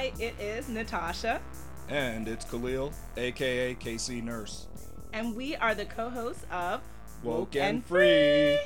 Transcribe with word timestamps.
Hi, 0.00 0.12
it 0.18 0.34
is 0.40 0.66
Natasha. 0.70 1.42
And 1.90 2.26
it's 2.26 2.46
Khalil, 2.46 2.90
aka 3.18 3.74
KC 3.74 4.22
Nurse. 4.22 4.66
And 5.12 5.36
we 5.36 5.56
are 5.56 5.74
the 5.74 5.84
co 5.84 6.08
hosts 6.08 6.46
of 6.50 6.80
Woke 7.22 7.54
and 7.54 7.84
Free. 7.84 8.58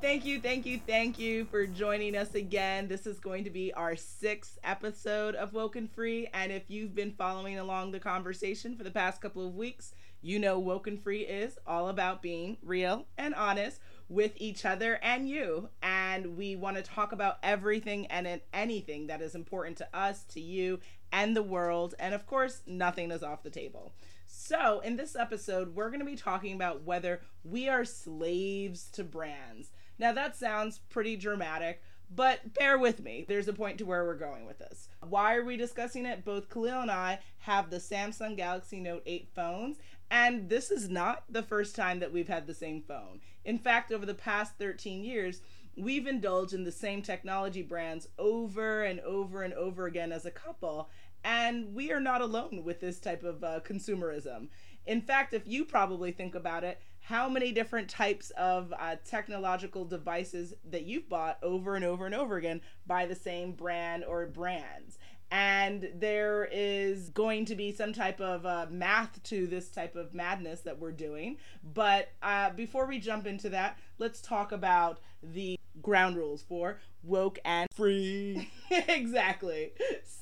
Thank 0.00 0.24
you, 0.24 0.40
thank 0.40 0.64
you, 0.64 0.80
thank 0.86 1.18
you 1.18 1.44
for 1.44 1.66
joining 1.66 2.16
us 2.16 2.34
again. 2.34 2.88
This 2.88 3.06
is 3.06 3.20
going 3.20 3.44
to 3.44 3.50
be 3.50 3.74
our 3.74 3.96
sixth 3.96 4.58
episode 4.64 5.34
of 5.34 5.52
Woke 5.52 5.76
and 5.76 5.92
Free. 5.92 6.26
And 6.32 6.50
if 6.50 6.70
you've 6.70 6.94
been 6.94 7.12
following 7.12 7.58
along 7.58 7.92
the 7.92 8.00
conversation 8.00 8.78
for 8.78 8.82
the 8.82 8.90
past 8.90 9.20
couple 9.20 9.46
of 9.46 9.54
weeks, 9.54 9.92
you 10.22 10.38
know 10.38 10.58
Woke 10.58 10.86
and 10.86 11.02
Free 11.02 11.20
is 11.20 11.58
all 11.66 11.90
about 11.90 12.22
being 12.22 12.56
real 12.62 13.04
and 13.18 13.34
honest 13.34 13.78
with 14.08 14.32
each 14.36 14.64
other 14.64 14.98
and 15.02 15.28
you. 15.28 15.68
And 16.10 16.36
we 16.36 16.56
want 16.56 16.76
to 16.76 16.82
talk 16.82 17.12
about 17.12 17.38
everything 17.42 18.06
and 18.06 18.40
anything 18.52 19.06
that 19.06 19.22
is 19.22 19.36
important 19.36 19.76
to 19.76 19.88
us, 19.96 20.24
to 20.24 20.40
you, 20.40 20.80
and 21.12 21.36
the 21.36 21.42
world. 21.42 21.94
And 22.00 22.14
of 22.14 22.26
course, 22.26 22.62
nothing 22.66 23.12
is 23.12 23.22
off 23.22 23.44
the 23.44 23.50
table. 23.50 23.92
So, 24.26 24.80
in 24.80 24.96
this 24.96 25.14
episode, 25.14 25.76
we're 25.76 25.90
going 25.90 26.00
to 26.00 26.06
be 26.06 26.16
talking 26.16 26.54
about 26.54 26.82
whether 26.82 27.20
we 27.44 27.68
are 27.68 27.84
slaves 27.84 28.88
to 28.92 29.04
brands. 29.04 29.70
Now, 30.00 30.12
that 30.12 30.36
sounds 30.36 30.80
pretty 30.88 31.16
dramatic, 31.16 31.80
but 32.12 32.54
bear 32.54 32.76
with 32.76 33.00
me. 33.00 33.24
There's 33.28 33.48
a 33.48 33.52
point 33.52 33.78
to 33.78 33.86
where 33.86 34.04
we're 34.04 34.14
going 34.14 34.46
with 34.46 34.58
this. 34.58 34.88
Why 35.00 35.36
are 35.36 35.44
we 35.44 35.56
discussing 35.56 36.06
it? 36.06 36.24
Both 36.24 36.50
Khalil 36.50 36.80
and 36.80 36.90
I 36.90 37.20
have 37.38 37.70
the 37.70 37.76
Samsung 37.76 38.36
Galaxy 38.36 38.80
Note 38.80 39.02
8 39.06 39.28
phones, 39.34 39.78
and 40.10 40.48
this 40.48 40.72
is 40.72 40.88
not 40.90 41.24
the 41.28 41.42
first 41.42 41.76
time 41.76 42.00
that 42.00 42.12
we've 42.12 42.28
had 42.28 42.48
the 42.48 42.54
same 42.54 42.82
phone. 42.82 43.20
In 43.44 43.58
fact, 43.58 43.92
over 43.92 44.04
the 44.04 44.14
past 44.14 44.54
13 44.58 45.04
years, 45.04 45.40
we've 45.76 46.06
indulged 46.06 46.54
in 46.54 46.64
the 46.64 46.72
same 46.72 47.02
technology 47.02 47.62
brands 47.62 48.08
over 48.18 48.82
and 48.82 49.00
over 49.00 49.42
and 49.42 49.54
over 49.54 49.86
again 49.86 50.12
as 50.12 50.26
a 50.26 50.30
couple, 50.30 50.88
and 51.24 51.74
we 51.74 51.92
are 51.92 52.00
not 52.00 52.20
alone 52.20 52.62
with 52.64 52.80
this 52.80 52.98
type 52.98 53.22
of 53.22 53.44
uh, 53.44 53.60
consumerism. 53.60 54.48
In 54.86 55.00
fact, 55.00 55.34
if 55.34 55.46
you 55.46 55.64
probably 55.64 56.12
think 56.12 56.34
about 56.34 56.64
it, 56.64 56.80
how 57.00 57.28
many 57.28 57.52
different 57.52 57.88
types 57.88 58.30
of 58.30 58.72
uh, 58.78 58.96
technological 59.04 59.84
devices 59.84 60.54
that 60.70 60.84
you've 60.84 61.08
bought 61.08 61.38
over 61.42 61.76
and 61.76 61.84
over 61.84 62.06
and 62.06 62.14
over 62.14 62.36
again 62.36 62.60
by 62.86 63.06
the 63.06 63.14
same 63.14 63.52
brand 63.52 64.04
or 64.04 64.26
brands? 64.26 64.98
and 65.30 65.88
there 65.94 66.48
is 66.50 67.08
going 67.10 67.44
to 67.44 67.54
be 67.54 67.72
some 67.72 67.92
type 67.92 68.20
of 68.20 68.44
uh, 68.44 68.66
math 68.68 69.22
to 69.22 69.46
this 69.46 69.68
type 69.68 69.94
of 69.94 70.12
madness 70.12 70.62
that 70.62 70.78
we're 70.78 70.90
doing. 70.90 71.36
But 71.62 72.08
uh, 72.22 72.50
before 72.50 72.86
we 72.86 72.98
jump 72.98 73.26
into 73.26 73.48
that, 73.50 73.78
let's 73.98 74.20
talk 74.20 74.50
about 74.50 74.98
the 75.22 75.59
ground 75.82 76.16
rules 76.16 76.42
for 76.42 76.80
woke 77.02 77.38
and 77.44 77.68
free. 77.74 78.50
exactly. 78.70 79.72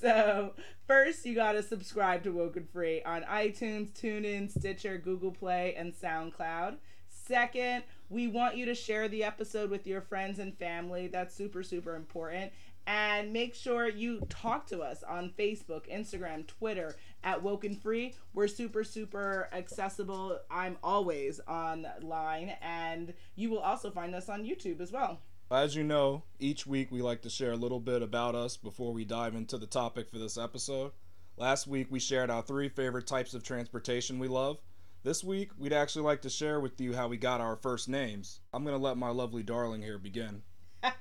So, 0.01 0.55
first, 0.87 1.25
you 1.27 1.34
got 1.34 1.53
to 1.53 1.62
subscribe 1.62 2.23
to 2.25 2.31
Woke 2.31 2.56
and 2.56 2.69
Free 2.69 3.03
on 3.03 3.23
iTunes, 3.23 3.91
TuneIn, 3.92 4.51
Stitcher, 4.51 4.98
Google 4.98 5.33
Play, 5.33 5.75
and 5.77 5.92
SoundCloud. 5.92 6.77
Second, 7.09 7.84
we 8.09 8.27
want 8.27 8.56
you 8.56 8.64
to 8.67 8.75
share 8.75 9.09
the 9.09 9.25
episode 9.25 9.70
with 9.70 9.86
your 9.86 10.01
friends 10.01 10.39
and 10.39 10.56
family. 10.56 11.09
That's 11.09 11.34
super, 11.34 11.62
super 11.62 11.95
important 11.95 12.53
and 12.89 13.34
make 13.34 13.55
sure 13.55 13.86
you 13.86 14.19
talk 14.31 14.67
to 14.67 14.81
us 14.81 15.03
on 15.03 15.31
Facebook, 15.39 15.86
Instagram, 15.95 16.47
Twitter 16.47 16.97
at 17.23 17.42
Woken 17.42 17.75
Free. 17.77 18.14
We're 18.33 18.48
super, 18.48 18.83
super 18.83 19.51
accessible. 19.53 20.39
I'm 20.51 20.79
always 20.83 21.39
online, 21.47 22.55
and 22.63 23.13
you 23.36 23.51
will 23.51 23.58
also 23.58 23.91
find 23.91 24.14
us 24.14 24.30
on 24.30 24.42
YouTube 24.42 24.80
as 24.80 24.91
well. 24.91 25.20
As 25.51 25.75
you 25.75 25.83
know, 25.83 26.25
each 26.39 26.67
week 26.67 26.92
we 26.92 27.01
like 27.01 27.23
to 27.23 27.31
share 27.31 27.53
a 27.53 27.57
little 27.57 27.81
bit 27.81 28.03
about 28.03 28.35
us 28.35 28.59
before 28.59 28.92
we 28.92 29.07
dive 29.07 29.35
into 29.35 29.57
the 29.57 29.67
topic 29.67 30.11
for 30.11 30.19
this 30.19 30.36
episode. 30.36 30.92
Last 31.39 31.67
week 31.67 31.86
we 31.89 32.01
shared 32.01 32.29
our 32.29 32.42
three 32.42 32.69
favorite 32.69 33.07
types 33.07 33.33
of 33.33 33.42
transportation 33.42 34.19
we 34.19 34.29
love. 34.29 34.59
This 35.05 35.25
week 35.25 35.53
we'd 35.57 35.73
actually 35.73 36.05
like 36.05 36.20
to 36.23 36.29
share 36.29 36.61
with 36.61 36.79
you 36.83 36.95
how 36.95 37.09
we 37.09 37.17
got 37.17 37.41
our 37.41 37.57
first 37.57 37.89
names. 37.89 38.41
I'm 38.53 38.63
going 38.63 38.77
to 38.77 38.83
let 38.83 38.98
my 38.98 39.09
lovely 39.09 39.42
darling 39.42 39.81
here 39.81 39.97
begin. 39.97 40.42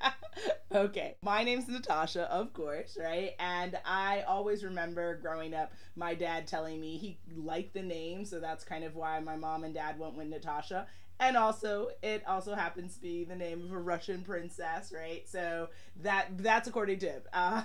okay, 0.74 1.18
my 1.22 1.44
name's 1.44 1.68
Natasha, 1.68 2.32
of 2.32 2.54
course, 2.54 2.98
right? 2.98 3.32
And 3.40 3.78
I 3.84 4.22
always 4.22 4.64
remember 4.64 5.18
growing 5.18 5.54
up, 5.54 5.74
my 5.98 6.14
dad 6.14 6.48
telling 6.48 6.80
me 6.80 6.96
he 6.96 7.20
liked 7.36 7.74
the 7.74 7.84
name, 7.84 8.24
so 8.24 8.40
that's 8.40 8.64
kind 8.64 8.86
of 8.86 8.96
why 8.96 9.20
my 9.20 9.36
mom 9.36 9.66
and 9.66 9.74
dad 9.74 10.00
went 10.00 10.16
with 10.16 10.28
Natasha. 10.28 10.88
And 11.20 11.36
also, 11.36 11.90
it 12.04 12.24
also 12.28 12.54
happens 12.54 12.96
to 12.96 13.02
be 13.02 13.24
the 13.24 13.36
name 13.36 13.64
of 13.64 13.72
a 13.72 13.80
Russian 13.80 14.22
princess, 14.22 14.94
right? 14.96 15.28
So 15.28 15.70
that 16.04 16.38
that's 16.38 16.68
according 16.68 17.00
to 17.00 17.08
him. 17.08 17.22
Uh, 17.34 17.64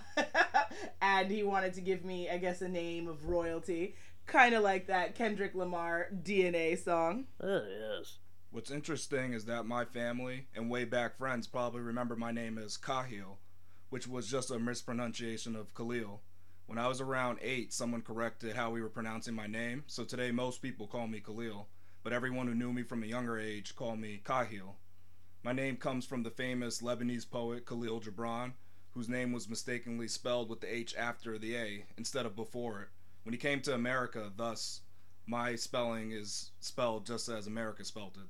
and 1.03 1.31
he 1.31 1.43
wanted 1.43 1.75
to 1.75 1.81
give 1.81 2.05
me, 2.05 2.31
I 2.31 2.39
guess, 2.39 2.63
a 2.63 2.69
name 2.69 3.09
of 3.09 3.27
royalty, 3.29 3.95
kind 4.27 4.55
of 4.55 4.63
like 4.63 4.87
that 4.87 5.15
Kendrick 5.15 5.55
Lamar 5.55 6.09
DNA 6.23 6.83
song. 6.83 7.27
Oh 7.43 7.63
yes. 7.69 8.19
What's 8.51 8.71
interesting 8.71 9.33
is 9.33 9.47
that 9.47 9.65
my 9.65 9.85
family 9.85 10.47
and 10.55 10.71
way 10.71 10.85
back 10.85 11.17
friends 11.17 11.47
probably 11.47 11.81
remember 11.81 12.17
my 12.17 12.33
name 12.33 12.59
as 12.59 12.77
Kahil, 12.77 13.39
which 13.91 14.07
was 14.07 14.31
just 14.31 14.51
a 14.51 14.59
mispronunciation 14.59 15.57
of 15.57 15.75
Khalil. 15.75 16.21
When 16.67 16.79
I 16.79 16.87
was 16.87 17.01
around 17.01 17.39
eight, 17.43 17.73
someone 17.73 18.03
corrected 18.03 18.55
how 18.55 18.71
we 18.71 18.83
were 18.83 18.89
pronouncing 18.89 19.35
my 19.35 19.47
name, 19.47 19.85
so 19.87 20.05
today 20.05 20.31
most 20.31 20.63
people 20.63 20.87
call 20.87 21.07
me 21.07 21.21
Khalil, 21.21 21.69
but 22.03 22.13
everyone 22.13 22.47
who 22.47 22.55
knew 22.55 22.73
me 22.73 22.83
from 22.83 23.03
a 23.03 23.07
younger 23.07 23.39
age 23.39 23.77
called 23.77 23.99
me 23.99 24.21
Kahil. 24.25 24.75
My 25.43 25.53
name 25.53 25.77
comes 25.77 26.05
from 26.05 26.23
the 26.23 26.31
famous 26.31 26.83
Lebanese 26.83 27.29
poet 27.29 27.67
Khalil 27.67 28.01
Gibran, 28.01 28.53
whose 28.93 29.09
name 29.09 29.33
was 29.33 29.49
mistakenly 29.49 30.09
spelled 30.09 30.49
with 30.49 30.61
the 30.61 30.73
H 30.73 30.95
after 30.97 31.39
the 31.39 31.57
A 31.57 31.87
instead 31.97 32.27
of 32.27 32.37
before 32.37 32.83
it. 32.83 32.89
When 33.25 33.33
he 33.33 33.39
came 33.39 33.61
to 33.63 33.75
America, 33.75 34.33
thus, 34.37 34.81
my 35.27 35.57
spelling 35.57 36.13
is 36.13 36.51
spelled 36.61 37.07
just 37.07 37.29
as 37.29 37.47
America 37.47 37.85
spelled 37.85 38.19
it. 38.21 38.29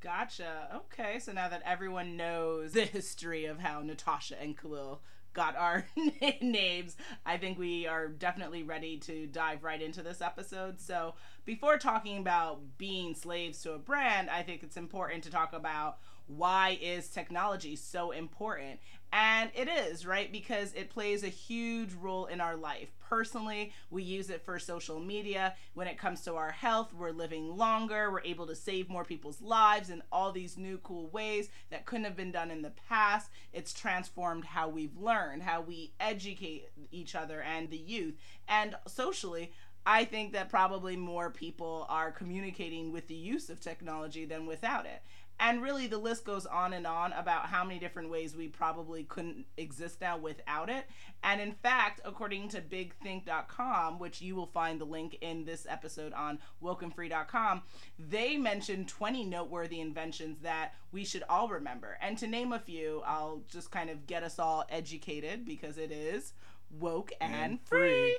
Gotcha. 0.00 0.68
Okay, 0.74 1.18
so 1.18 1.32
now 1.32 1.48
that 1.48 1.62
everyone 1.64 2.16
knows 2.16 2.72
the 2.72 2.84
history 2.84 3.46
of 3.46 3.60
how 3.60 3.80
Natasha 3.80 4.40
and 4.40 4.56
Khalil 4.56 5.00
got 5.34 5.56
our 5.56 5.84
names, 6.40 6.96
I 7.26 7.36
think 7.36 7.58
we 7.58 7.86
are 7.86 8.08
definitely 8.08 8.62
ready 8.62 8.96
to 8.98 9.26
dive 9.26 9.62
right 9.62 9.82
into 9.82 10.02
this 10.02 10.22
episode. 10.22 10.80
So, 10.80 11.14
before 11.44 11.76
talking 11.76 12.18
about 12.18 12.78
being 12.78 13.14
slaves 13.14 13.60
to 13.62 13.72
a 13.72 13.78
brand, 13.78 14.30
I 14.30 14.42
think 14.42 14.62
it's 14.62 14.78
important 14.78 15.24
to 15.24 15.30
talk 15.30 15.52
about 15.52 15.98
why 16.26 16.78
is 16.80 17.08
technology 17.08 17.76
so 17.76 18.10
important 18.10 18.80
and 19.14 19.50
it 19.54 19.68
is, 19.68 20.04
right? 20.04 20.30
Because 20.32 20.72
it 20.72 20.90
plays 20.90 21.22
a 21.22 21.28
huge 21.28 21.92
role 21.94 22.26
in 22.26 22.40
our 22.40 22.56
life. 22.56 22.88
Personally, 22.98 23.72
we 23.88 24.02
use 24.02 24.28
it 24.28 24.44
for 24.44 24.58
social 24.58 24.98
media. 24.98 25.54
When 25.74 25.86
it 25.86 25.98
comes 25.98 26.22
to 26.22 26.34
our 26.34 26.50
health, 26.50 26.92
we're 26.92 27.12
living 27.12 27.56
longer, 27.56 28.10
we're 28.10 28.22
able 28.22 28.48
to 28.48 28.56
save 28.56 28.88
more 28.88 29.04
people's 29.04 29.40
lives 29.40 29.88
in 29.88 30.02
all 30.10 30.32
these 30.32 30.58
new 30.58 30.78
cool 30.78 31.06
ways 31.10 31.48
that 31.70 31.86
couldn't 31.86 32.06
have 32.06 32.16
been 32.16 32.32
done 32.32 32.50
in 32.50 32.62
the 32.62 32.72
past. 32.88 33.30
It's 33.52 33.72
transformed 33.72 34.46
how 34.46 34.68
we've 34.68 34.98
learned, 34.98 35.44
how 35.44 35.60
we 35.60 35.92
educate 36.00 36.70
each 36.90 37.14
other 37.14 37.40
and 37.40 37.70
the 37.70 37.76
youth. 37.76 38.16
And 38.48 38.74
socially, 38.88 39.52
I 39.86 40.06
think 40.06 40.32
that 40.32 40.48
probably 40.48 40.96
more 40.96 41.30
people 41.30 41.86
are 41.88 42.10
communicating 42.10 42.90
with 42.90 43.06
the 43.06 43.14
use 43.14 43.50
of 43.50 43.60
technology 43.60 44.24
than 44.24 44.46
without 44.46 44.86
it. 44.86 45.02
And 45.40 45.62
really, 45.62 45.86
the 45.86 45.98
list 45.98 46.24
goes 46.24 46.46
on 46.46 46.72
and 46.72 46.86
on 46.86 47.12
about 47.12 47.46
how 47.46 47.64
many 47.64 47.80
different 47.80 48.10
ways 48.10 48.36
we 48.36 48.48
probably 48.48 49.04
couldn't 49.04 49.46
exist 49.56 50.00
now 50.00 50.16
without 50.16 50.70
it. 50.70 50.84
And 51.22 51.40
in 51.40 51.52
fact, 51.52 52.00
according 52.04 52.48
to 52.50 52.60
bigthink.com, 52.60 53.98
which 53.98 54.22
you 54.22 54.36
will 54.36 54.46
find 54.46 54.80
the 54.80 54.84
link 54.84 55.18
in 55.20 55.44
this 55.44 55.66
episode 55.68 56.12
on 56.12 56.38
wokenfree.com, 56.62 57.62
they 57.98 58.36
mentioned 58.36 58.88
20 58.88 59.24
noteworthy 59.24 59.80
inventions 59.80 60.38
that 60.42 60.74
we 60.92 61.04
should 61.04 61.24
all 61.28 61.48
remember. 61.48 61.98
And 62.00 62.16
to 62.18 62.26
name 62.26 62.52
a 62.52 62.60
few, 62.60 63.02
I'll 63.04 63.42
just 63.48 63.70
kind 63.70 63.90
of 63.90 64.06
get 64.06 64.22
us 64.22 64.38
all 64.38 64.64
educated 64.68 65.44
because 65.44 65.78
it 65.78 65.90
is 65.90 66.32
woke 66.70 67.12
and, 67.20 67.34
and 67.34 67.60
free. 67.66 67.90
free. 67.90 68.18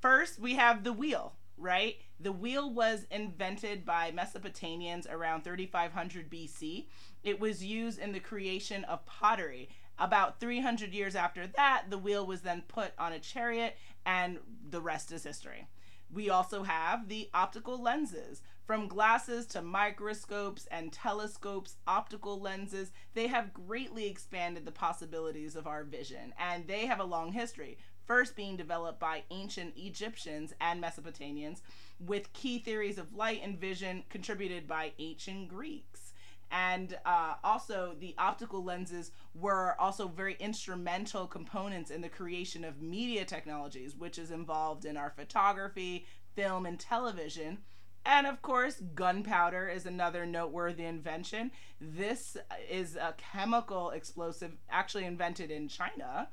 First, 0.00 0.38
we 0.38 0.54
have 0.54 0.84
the 0.84 0.92
wheel 0.92 1.34
right? 1.56 1.96
The 2.20 2.32
wheel 2.32 2.72
was 2.72 3.06
invented 3.10 3.84
by 3.84 4.12
Mesopotamians 4.12 5.10
around 5.10 5.44
3500 5.44 6.30
BC. 6.30 6.86
It 7.22 7.40
was 7.40 7.64
used 7.64 7.98
in 7.98 8.12
the 8.12 8.20
creation 8.20 8.84
of 8.84 9.06
pottery. 9.06 9.68
About 9.98 10.40
300 10.40 10.92
years 10.92 11.14
after 11.14 11.46
that, 11.46 11.84
the 11.88 11.98
wheel 11.98 12.26
was 12.26 12.40
then 12.40 12.64
put 12.66 12.92
on 12.98 13.12
a 13.12 13.20
chariot, 13.20 13.76
and 14.04 14.38
the 14.68 14.80
rest 14.80 15.12
is 15.12 15.22
history. 15.22 15.68
We 16.12 16.30
also 16.30 16.62
have 16.62 17.08
the 17.08 17.30
optical 17.32 17.80
lenses. 17.80 18.42
From 18.66 18.88
glasses 18.88 19.46
to 19.48 19.62
microscopes 19.62 20.66
and 20.70 20.92
telescopes, 20.92 21.76
optical 21.86 22.40
lenses, 22.40 22.92
they 23.12 23.26
have 23.26 23.52
greatly 23.52 24.06
expanded 24.06 24.64
the 24.64 24.72
possibilities 24.72 25.54
of 25.54 25.66
our 25.66 25.84
vision, 25.84 26.32
and 26.38 26.66
they 26.66 26.86
have 26.86 27.00
a 27.00 27.04
long 27.04 27.32
history 27.32 27.78
first 28.06 28.36
being 28.36 28.56
developed 28.56 29.00
by 29.00 29.22
ancient 29.30 29.74
Egyptians 29.76 30.52
and 30.60 30.82
Mesopotamians, 30.82 31.60
with 31.98 32.32
key 32.32 32.58
theories 32.58 32.98
of 32.98 33.14
light 33.14 33.40
and 33.42 33.60
vision 33.60 34.04
contributed 34.10 34.66
by 34.66 34.92
ancient 34.98 35.48
Greeks. 35.48 36.12
And 36.50 36.96
uh, 37.04 37.34
also, 37.42 37.96
the 37.98 38.14
optical 38.16 38.62
lenses 38.62 39.10
were 39.34 39.74
also 39.80 40.06
very 40.06 40.36
instrumental 40.38 41.26
components 41.26 41.90
in 41.90 42.00
the 42.00 42.08
creation 42.08 42.64
of 42.64 42.80
media 42.80 43.24
technologies, 43.24 43.96
which 43.96 44.18
is 44.18 44.30
involved 44.30 44.84
in 44.84 44.96
our 44.96 45.10
photography, 45.10 46.06
film, 46.36 46.66
and 46.66 46.78
television. 46.78 47.58
And 48.06 48.26
of 48.26 48.42
course, 48.42 48.82
gunpowder 48.94 49.68
is 49.68 49.86
another 49.86 50.26
noteworthy 50.26 50.84
invention. 50.84 51.50
This 51.80 52.36
is 52.70 52.96
a 52.96 53.14
chemical 53.32 53.90
explosive 53.90 54.52
actually 54.70 55.06
invented 55.06 55.50
in 55.50 55.68
China. 55.68 56.28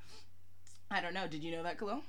I 0.91 1.01
don't 1.01 1.13
know. 1.13 1.27
Did 1.27 1.41
you 1.43 1.51
know 1.51 1.63
that, 1.63 1.79
Khalil? 1.79 2.01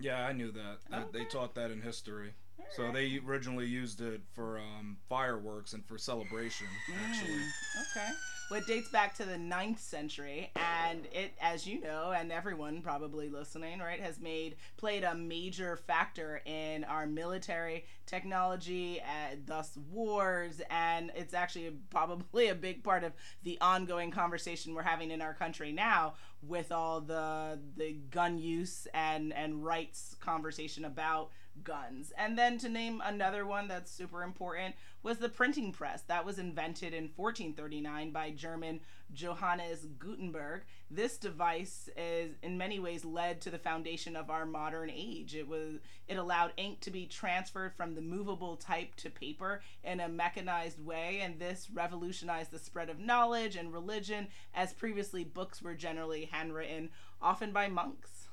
Yeah, 0.00 0.26
I 0.26 0.32
knew 0.32 0.50
that. 0.50 0.78
Okay. 0.92 1.04
They 1.12 1.24
taught 1.24 1.54
that 1.54 1.70
in 1.70 1.80
history. 1.80 2.34
So 2.76 2.90
they 2.90 3.20
originally 3.24 3.66
used 3.66 4.00
it 4.00 4.22
for 4.32 4.58
um, 4.58 4.96
fireworks 5.08 5.74
and 5.74 5.84
for 5.86 5.96
celebration, 5.96 6.66
actually. 7.06 7.30
Mm, 7.30 7.82
okay. 7.90 8.12
It 8.50 8.66
dates 8.68 8.88
back 8.88 9.14
to 9.16 9.24
the 9.24 9.34
9th 9.34 9.80
century, 9.80 10.52
and 10.54 11.06
it, 11.12 11.32
as 11.40 11.66
you 11.66 11.80
know, 11.80 12.12
and 12.16 12.30
everyone 12.30 12.82
probably 12.82 13.28
listening, 13.28 13.80
right, 13.80 14.00
has 14.00 14.20
made 14.20 14.56
played 14.76 15.02
a 15.02 15.14
major 15.14 15.76
factor 15.76 16.40
in 16.44 16.84
our 16.84 17.04
military 17.04 17.84
technology, 18.06 19.00
and 19.00 19.44
thus 19.46 19.76
wars, 19.90 20.60
and 20.70 21.10
it's 21.16 21.34
actually 21.34 21.72
probably 21.90 22.48
a 22.48 22.54
big 22.54 22.84
part 22.84 23.02
of 23.02 23.12
the 23.42 23.58
ongoing 23.60 24.12
conversation 24.12 24.74
we're 24.74 24.82
having 24.82 25.10
in 25.10 25.20
our 25.20 25.34
country 25.34 25.72
now 25.72 26.14
with 26.42 26.70
all 26.70 27.00
the 27.00 27.58
the 27.76 27.92
gun 28.10 28.38
use 28.38 28.86
and 28.94 29.32
and 29.32 29.64
rights 29.64 30.14
conversation 30.20 30.84
about 30.84 31.30
guns. 31.62 32.12
And 32.18 32.36
then 32.36 32.58
to 32.58 32.68
name 32.68 33.02
another 33.04 33.46
one 33.46 33.68
that's 33.68 33.90
super 33.90 34.22
important 34.22 34.74
was 35.02 35.18
the 35.18 35.28
printing 35.28 35.70
press. 35.72 36.02
That 36.02 36.24
was 36.24 36.38
invented 36.38 36.94
in 36.94 37.10
1439 37.14 38.10
by 38.10 38.30
German 38.30 38.80
Johannes 39.12 39.86
Gutenberg. 39.98 40.62
This 40.90 41.18
device 41.18 41.88
is 41.96 42.36
in 42.42 42.58
many 42.58 42.78
ways 42.78 43.04
led 43.04 43.40
to 43.42 43.50
the 43.50 43.58
foundation 43.58 44.16
of 44.16 44.30
our 44.30 44.46
modern 44.46 44.90
age. 44.90 45.34
It 45.34 45.46
was 45.46 45.78
it 46.08 46.16
allowed 46.16 46.52
ink 46.56 46.80
to 46.80 46.90
be 46.90 47.06
transferred 47.06 47.74
from 47.74 47.94
the 47.94 48.00
movable 48.00 48.56
type 48.56 48.94
to 48.96 49.10
paper 49.10 49.62
in 49.82 50.00
a 50.00 50.08
mechanized 50.08 50.84
way 50.84 51.20
and 51.22 51.38
this 51.38 51.68
revolutionized 51.72 52.50
the 52.50 52.58
spread 52.58 52.90
of 52.90 52.98
knowledge 52.98 53.56
and 53.56 53.72
religion 53.72 54.28
as 54.54 54.72
previously 54.72 55.24
books 55.24 55.62
were 55.62 55.74
generally 55.74 56.28
handwritten 56.32 56.90
often 57.20 57.52
by 57.52 57.68
monks. 57.68 58.23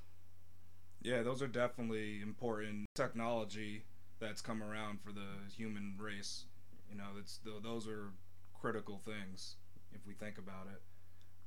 Yeah, 1.04 1.24
those 1.24 1.42
are 1.42 1.48
definitely 1.48 2.22
important 2.22 2.86
technology 2.94 3.86
that's 4.20 4.42
come 4.42 4.62
around 4.62 5.02
for 5.02 5.12
the 5.12 5.52
human 5.56 5.96
race. 6.00 6.46
You 6.90 6.96
know, 6.98 7.18
it's 7.18 7.40
those 7.64 7.88
are 7.88 8.12
critical 8.54 9.02
things 9.04 9.56
if 9.92 10.06
we 10.06 10.14
think 10.14 10.38
about 10.38 10.68
it. 10.72 10.82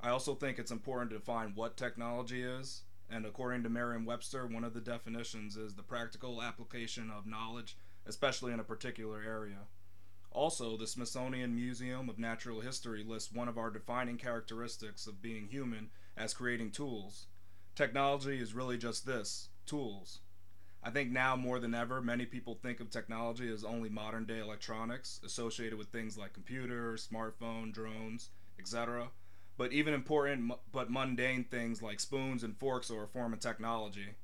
I 0.01 0.09
also 0.09 0.35
think 0.35 0.59
it's 0.59 0.71
important 0.71 1.11
to 1.11 1.17
define 1.19 1.53
what 1.55 1.77
technology 1.77 2.43
is, 2.43 2.81
and 3.09 3.25
according 3.25 3.63
to 3.63 3.69
Merriam-Webster, 3.69 4.45
one 4.45 4.65
of 4.65 4.73
the 4.73 4.81
definitions 4.81 5.55
is 5.55 5.73
the 5.73 5.83
practical 5.83 6.43
application 6.43 7.09
of 7.09 7.25
knowledge, 7.25 7.77
especially 8.05 8.51
in 8.51 8.59
a 8.59 8.63
particular 8.63 9.23
area. 9.25 9.67
Also, 10.31 10.75
the 10.75 10.85
Smithsonian 10.85 11.55
Museum 11.55 12.09
of 12.09 12.19
Natural 12.19 12.59
History 12.59 13.05
lists 13.05 13.31
one 13.31 13.47
of 13.47 13.57
our 13.57 13.69
defining 13.69 14.17
characteristics 14.17 15.07
of 15.07 15.21
being 15.21 15.47
human 15.47 15.91
as 16.17 16.33
creating 16.33 16.71
tools. 16.71 17.27
Technology 17.75 18.39
is 18.39 18.53
really 18.53 18.77
just 18.77 19.05
this 19.05 19.49
tools. 19.65 20.19
I 20.81 20.91
think 20.91 21.11
now 21.11 21.35
more 21.35 21.59
than 21.59 21.75
ever, 21.75 22.01
many 22.01 22.25
people 22.25 22.55
think 22.55 22.79
of 22.79 22.89
technology 22.89 23.51
as 23.51 23.65
only 23.65 23.89
modern 23.89 24.25
day 24.25 24.39
electronics 24.39 25.19
associated 25.25 25.77
with 25.77 25.87
things 25.89 26.17
like 26.17 26.31
computers, 26.31 27.05
smartphone, 27.11 27.73
drones, 27.73 28.29
etc. 28.57 29.09
But 29.57 29.73
even 29.73 29.93
important 29.93 30.53
but 30.71 30.89
mundane 30.89 31.43
things 31.43 31.81
like 31.81 31.99
spoons 31.99 32.43
and 32.43 32.57
forks 32.57 32.89
are 32.89 33.03
a 33.03 33.07
form 33.09 33.33
of 33.33 33.41
technology. 33.41 34.15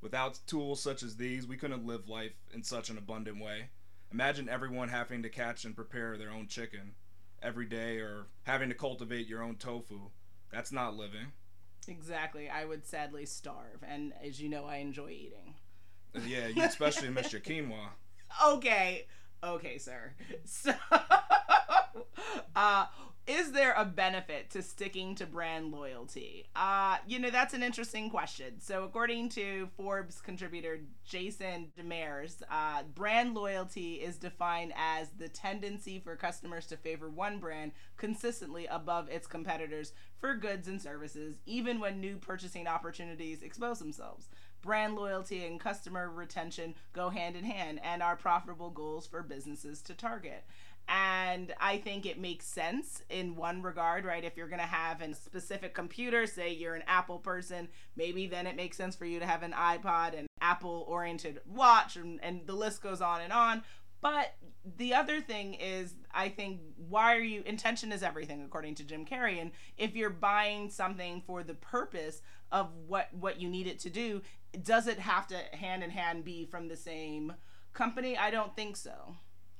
Without 0.00 0.40
tools 0.48 0.82
such 0.82 1.04
as 1.04 1.16
these, 1.16 1.46
we 1.46 1.56
couldn't 1.56 1.86
live 1.86 2.08
life 2.08 2.34
in 2.52 2.64
such 2.64 2.90
an 2.90 2.98
abundant 2.98 3.40
way. 3.40 3.68
Imagine 4.10 4.48
everyone 4.48 4.88
having 4.88 5.22
to 5.22 5.28
catch 5.28 5.64
and 5.64 5.76
prepare 5.76 6.16
their 6.16 6.30
own 6.30 6.48
chicken 6.48 6.96
every 7.40 7.66
day 7.66 7.98
or 7.98 8.26
having 8.42 8.70
to 8.70 8.74
cultivate 8.74 9.28
your 9.28 9.42
own 9.42 9.54
tofu. 9.54 10.10
That's 10.50 10.72
not 10.72 10.96
living. 10.96 11.32
Exactly. 11.88 12.48
I 12.50 12.64
would 12.64 12.86
sadly 12.86 13.26
starve, 13.26 13.82
and 13.86 14.12
as 14.22 14.40
you 14.40 14.48
know, 14.48 14.64
I 14.64 14.76
enjoy 14.76 15.10
eating. 15.10 15.54
Yeah, 16.26 16.48
you 16.48 16.62
especially 16.62 17.08
miss 17.10 17.32
your 17.32 17.40
quinoa. 17.40 17.88
Okay, 18.44 19.06
okay, 19.42 19.78
sir. 19.78 20.12
So, 20.44 20.72
uh, 22.54 22.86
is 23.28 23.52
there 23.52 23.74
a 23.76 23.84
benefit 23.84 24.48
to 24.50 24.62
sticking 24.62 25.14
to 25.16 25.26
brand 25.26 25.70
loyalty? 25.70 26.46
Uh, 26.56 26.96
you 27.06 27.18
know, 27.18 27.28
that's 27.28 27.52
an 27.52 27.62
interesting 27.62 28.08
question. 28.08 28.58
So, 28.58 28.84
according 28.84 29.28
to 29.30 29.68
Forbes 29.76 30.22
contributor 30.22 30.80
Jayson 31.06 31.66
DeMers, 31.78 32.40
uh, 32.50 32.84
brand 32.94 33.34
loyalty 33.34 33.96
is 33.96 34.16
defined 34.16 34.72
as 34.74 35.10
the 35.10 35.28
tendency 35.28 35.98
for 35.98 36.16
customers 36.16 36.66
to 36.68 36.78
favor 36.78 37.10
one 37.10 37.38
brand 37.38 37.72
consistently 37.98 38.66
above 38.66 39.10
its 39.10 39.26
competitors 39.26 39.92
for 40.18 40.34
goods 40.34 40.66
and 40.66 40.80
services, 40.80 41.36
even 41.44 41.80
when 41.80 42.00
new 42.00 42.16
purchasing 42.16 42.66
opportunities 42.66 43.42
expose 43.42 43.78
themselves. 43.78 44.28
Brand 44.60 44.96
loyalty 44.96 45.44
and 45.44 45.60
customer 45.60 46.10
retention 46.10 46.74
go 46.92 47.10
hand 47.10 47.36
in 47.36 47.44
hand 47.44 47.78
and 47.84 48.02
are 48.02 48.16
profitable 48.16 48.70
goals 48.70 49.06
for 49.06 49.22
businesses 49.22 49.80
to 49.82 49.94
target. 49.94 50.44
And 50.88 51.54
I 51.60 51.76
think 51.76 52.06
it 52.06 52.18
makes 52.18 52.46
sense 52.46 53.02
in 53.10 53.36
one 53.36 53.60
regard, 53.60 54.06
right? 54.06 54.24
If 54.24 54.38
you're 54.38 54.48
going 54.48 54.60
to 54.60 54.66
have 54.66 55.02
a 55.02 55.14
specific 55.14 55.74
computer, 55.74 56.26
say 56.26 56.54
you're 56.54 56.74
an 56.74 56.84
Apple 56.86 57.18
person, 57.18 57.68
maybe 57.94 58.26
then 58.26 58.46
it 58.46 58.56
makes 58.56 58.78
sense 58.78 58.96
for 58.96 59.04
you 59.04 59.18
to 59.20 59.26
have 59.26 59.42
an 59.42 59.52
iPod 59.52 60.18
and 60.18 60.26
Apple 60.40 60.86
oriented 60.88 61.40
watch, 61.46 61.96
and, 61.96 62.18
and 62.22 62.46
the 62.46 62.54
list 62.54 62.82
goes 62.82 63.02
on 63.02 63.20
and 63.20 63.34
on. 63.34 63.62
But 64.00 64.34
the 64.76 64.94
other 64.94 65.20
thing 65.20 65.54
is, 65.54 65.94
I 66.14 66.30
think, 66.30 66.60
why 66.76 67.16
are 67.16 67.20
you? 67.20 67.42
Intention 67.44 67.92
is 67.92 68.02
everything, 68.02 68.42
according 68.42 68.76
to 68.76 68.84
Jim 68.84 69.04
Carrey. 69.04 69.42
And 69.42 69.50
if 69.76 69.94
you're 69.94 70.08
buying 70.08 70.70
something 70.70 71.22
for 71.26 71.42
the 71.42 71.54
purpose 71.54 72.22
of 72.50 72.70
what 72.86 73.12
what 73.12 73.40
you 73.40 73.50
need 73.50 73.66
it 73.66 73.80
to 73.80 73.90
do, 73.90 74.22
does 74.62 74.86
it 74.86 75.00
have 75.00 75.26
to 75.26 75.36
hand 75.52 75.82
in 75.82 75.90
hand 75.90 76.24
be 76.24 76.46
from 76.46 76.68
the 76.68 76.76
same 76.76 77.34
company? 77.74 78.16
I 78.16 78.30
don't 78.30 78.54
think 78.54 78.76
so. 78.76 79.16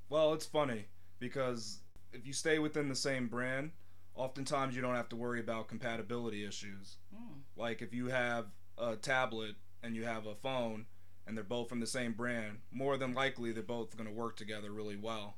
Well, 0.09 0.33
it's 0.33 0.47
funny 0.47 0.87
because 1.19 1.81
if 2.13 2.27
you 2.27 2.33
stay 2.33 2.59
within 2.59 2.89
the 2.89 2.95
same 2.95 3.29
brand, 3.29 3.73
oftentimes 4.15 4.75
you 4.75 4.83
don't 4.83 4.95
have 4.95 5.09
to 5.11 5.17
worry 5.17 5.41
about 5.41 5.69
compatibility 5.69 6.45
issues. 6.45 6.97
Mm. 7.15 7.41
Like 7.57 7.83
if 7.83 7.95
you 7.95 8.09
have 8.09 8.47
a 8.77 8.97
tablet 8.97 9.57
and 9.83 9.95
you 9.95 10.05
have 10.05 10.27
a 10.27 10.35
phone 10.35 10.87
and 11.27 11.37
they're 11.37 11.45
both 11.45 11.69
from 11.69 11.81
the 11.81 11.87
same 11.87 12.13
brand, 12.13 12.59
more 12.73 12.97
than 12.97 13.15
likely 13.15 13.53
they're 13.53 13.63
both 13.63 13.97
going 13.97 14.09
to 14.09 14.15
work 14.15 14.37
together 14.37 14.71
really 14.71 14.97
well. 14.97 15.37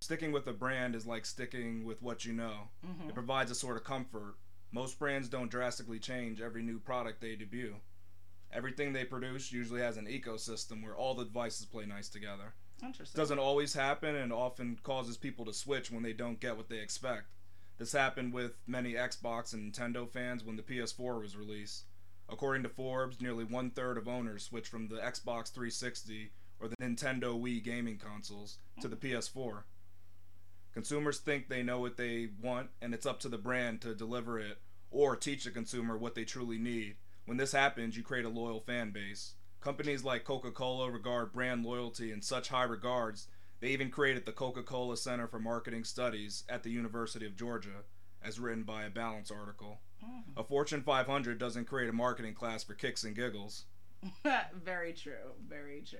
Sticking 0.00 0.32
with 0.32 0.46
a 0.48 0.52
brand 0.52 0.96
is 0.96 1.06
like 1.06 1.24
sticking 1.24 1.84
with 1.84 2.02
what 2.02 2.24
you 2.24 2.32
know. 2.32 2.68
Mm-hmm. 2.84 3.10
It 3.10 3.14
provides 3.14 3.50
a 3.50 3.54
sort 3.54 3.76
of 3.76 3.84
comfort. 3.84 4.34
Most 4.72 4.98
brands 4.98 5.28
don't 5.28 5.50
drastically 5.50 5.98
change 5.98 6.40
every 6.40 6.62
new 6.62 6.78
product 6.80 7.20
they 7.20 7.36
debut. 7.36 7.76
Everything 8.52 8.92
they 8.92 9.04
produce 9.04 9.52
usually 9.52 9.80
has 9.80 9.96
an 9.96 10.06
ecosystem 10.06 10.82
where 10.82 10.96
all 10.96 11.14
the 11.14 11.24
devices 11.24 11.66
play 11.66 11.86
nice 11.86 12.08
together. 12.08 12.54
Interesting. 12.82 13.18
Doesn't 13.18 13.38
always 13.38 13.74
happen 13.74 14.16
and 14.16 14.32
often 14.32 14.78
causes 14.82 15.16
people 15.16 15.44
to 15.44 15.52
switch 15.52 15.90
when 15.90 16.02
they 16.02 16.12
don't 16.12 16.40
get 16.40 16.56
what 16.56 16.68
they 16.68 16.78
expect. 16.78 17.26
This 17.78 17.92
happened 17.92 18.32
with 18.32 18.52
many 18.66 18.94
Xbox 18.94 19.52
and 19.52 19.72
Nintendo 19.72 20.08
fans 20.08 20.44
when 20.44 20.56
the 20.56 20.62
PS4 20.62 21.20
was 21.20 21.36
released. 21.36 21.84
According 22.28 22.62
to 22.62 22.68
Forbes, 22.68 23.20
nearly 23.20 23.44
one 23.44 23.70
third 23.70 23.98
of 23.98 24.08
owners 24.08 24.44
switched 24.44 24.68
from 24.68 24.88
the 24.88 24.96
Xbox 24.96 25.52
360 25.52 26.32
or 26.60 26.68
the 26.68 26.76
Nintendo 26.76 27.38
Wii 27.38 27.62
gaming 27.62 27.98
consoles 27.98 28.58
to 28.80 28.88
the 28.88 28.96
hmm. 28.96 29.06
PS4. 29.06 29.64
Consumers 30.72 31.18
think 31.18 31.48
they 31.48 31.62
know 31.62 31.80
what 31.80 31.96
they 31.96 32.28
want, 32.40 32.70
and 32.80 32.94
it's 32.94 33.04
up 33.04 33.20
to 33.20 33.28
the 33.28 33.36
brand 33.36 33.80
to 33.82 33.94
deliver 33.94 34.38
it 34.38 34.58
or 34.90 35.16
teach 35.16 35.44
the 35.44 35.50
consumer 35.50 35.98
what 35.98 36.14
they 36.14 36.24
truly 36.24 36.58
need. 36.58 36.96
When 37.26 37.36
this 37.36 37.52
happens, 37.52 37.96
you 37.96 38.02
create 38.02 38.24
a 38.24 38.30
loyal 38.30 38.60
fan 38.60 38.90
base. 38.90 39.34
Companies 39.62 40.02
like 40.02 40.24
Coca 40.24 40.50
Cola 40.50 40.90
regard 40.90 41.32
brand 41.32 41.64
loyalty 41.64 42.10
in 42.10 42.20
such 42.20 42.48
high 42.48 42.64
regards, 42.64 43.28
they 43.60 43.68
even 43.68 43.90
created 43.90 44.26
the 44.26 44.32
Coca 44.32 44.62
Cola 44.62 44.96
Center 44.96 45.28
for 45.28 45.38
Marketing 45.38 45.84
Studies 45.84 46.42
at 46.48 46.64
the 46.64 46.70
University 46.70 47.24
of 47.26 47.36
Georgia, 47.36 47.84
as 48.24 48.40
written 48.40 48.64
by 48.64 48.82
a 48.82 48.90
Balance 48.90 49.30
article. 49.30 49.78
Mm. 50.04 50.36
A 50.36 50.42
Fortune 50.42 50.82
500 50.82 51.38
doesn't 51.38 51.66
create 51.66 51.88
a 51.88 51.92
marketing 51.92 52.34
class 52.34 52.64
for 52.64 52.74
kicks 52.74 53.04
and 53.04 53.14
giggles. 53.14 53.66
very 54.64 54.92
true. 54.92 55.36
Very 55.48 55.84
true. 55.88 55.98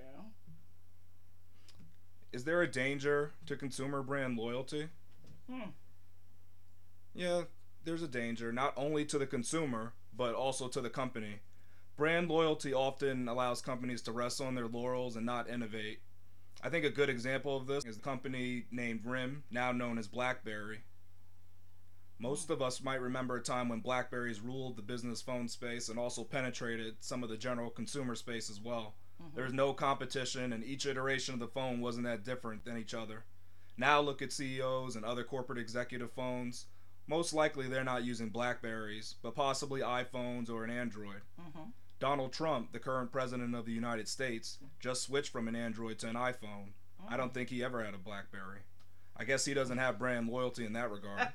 Is 2.33 2.43
there 2.43 2.63
a 2.63 2.71
danger 2.71 3.33
to 3.47 3.55
consumer 3.55 4.03
brand 4.03 4.37
loyalty? 4.37 4.89
Hmm. 5.49 5.71
Yeah, 7.15 7.43
there's 7.85 8.03
a 8.03 8.09
danger, 8.09 8.51
not 8.51 8.73
only 8.77 9.05
to 9.05 9.19
the 9.19 9.27
consumer, 9.27 9.93
but 10.17 10.35
also 10.35 10.67
to 10.67 10.81
the 10.81 10.91
company. 10.91 11.41
Brand 12.03 12.29
loyalty 12.29 12.75
often 12.75 13.29
allows 13.29 13.63
companies 13.63 14.03
to 14.03 14.11
rest 14.11 14.41
on 14.41 14.57
their 14.57 14.67
laurels 14.67 15.15
and 15.15 15.25
not 15.25 15.49
innovate. 15.49 16.01
I 16.61 16.69
think 16.69 16.85
a 16.85 16.91
good 16.91 17.09
example 17.09 17.57
of 17.57 17.69
this 17.69 17.85
is 17.85 17.97
a 17.97 18.01
company 18.01 18.65
named 18.73 19.07
RIM, 19.07 19.45
now 19.53 19.71
known 19.71 19.99
as 19.99 20.09
BlackBerry. 20.09 20.83
Most 22.19 22.51
of 22.51 22.61
us 22.61 22.83
might 22.83 23.01
remember 23.01 23.37
a 23.37 23.41
time 23.41 23.69
when 23.69 23.79
Blackberries 23.79 24.41
ruled 24.41 24.75
the 24.75 24.83
business 24.83 25.23
phone 25.23 25.47
space 25.47 25.89
and 25.89 25.97
also 25.97 26.25
penetrated 26.25 26.97
some 26.99 27.23
of 27.23 27.29
the 27.29 27.37
general 27.37 27.71
consumer 27.71 28.17
space 28.17 28.51
as 28.51 28.61
well. 28.61 28.97
Mhm. 29.23 29.37
There 29.37 29.45
was 29.45 29.53
no 29.53 29.73
competition, 29.73 30.53
and 30.53 30.65
each 30.65 30.87
iteration 30.87 31.35
of 31.35 31.39
the 31.39 31.47
phone 31.47 31.81
wasn't 31.81 32.07
that 32.07 32.25
different 32.25 32.65
than 32.65 32.79
each 32.79 32.95
other. 32.95 33.27
Now 33.77 34.01
look 34.01 34.21
at 34.21 34.33
CEOs 34.33 34.97
and 34.97 35.05
other 35.05 35.23
corporate 35.23 35.61
executive 35.61 36.11
phones. 36.11 36.67
Most 37.07 37.33
likely 37.33 37.69
they're 37.69 37.85
not 37.85 38.03
using 38.03 38.31
Blackberries, 38.31 39.15
but 39.23 39.37
possibly 39.37 39.83
iPhones 39.83 40.51
or 40.51 40.65
an 40.65 40.71
Android. 40.71 41.23
Mhm. 41.41 41.75
Donald 42.03 42.33
Trump, 42.33 42.73
the 42.73 42.81
current 42.81 43.13
president 43.13 43.55
of 43.55 43.65
the 43.65 43.71
United 43.71 44.09
States, 44.09 44.59
just 44.81 45.03
switched 45.03 45.31
from 45.31 45.47
an 45.47 45.55
Android 45.55 46.01
to 46.01 46.09
an 46.09 46.17
iPhone. 46.17 46.71
I 47.09 47.17
don't 47.17 47.33
think 47.33 47.49
he 47.49 47.63
ever 47.63 47.85
had 47.85 47.95
a 47.95 47.99
Blackberry. 47.99 48.63
I 49.17 49.23
guess 49.23 49.45
he 49.45 49.55
doesn't 49.55 49.79
have 49.79 50.01
brand 50.01 50.29
loyalty 50.29 50.67
in 50.67 50.73
that 50.73 50.91
regard. 50.91 51.29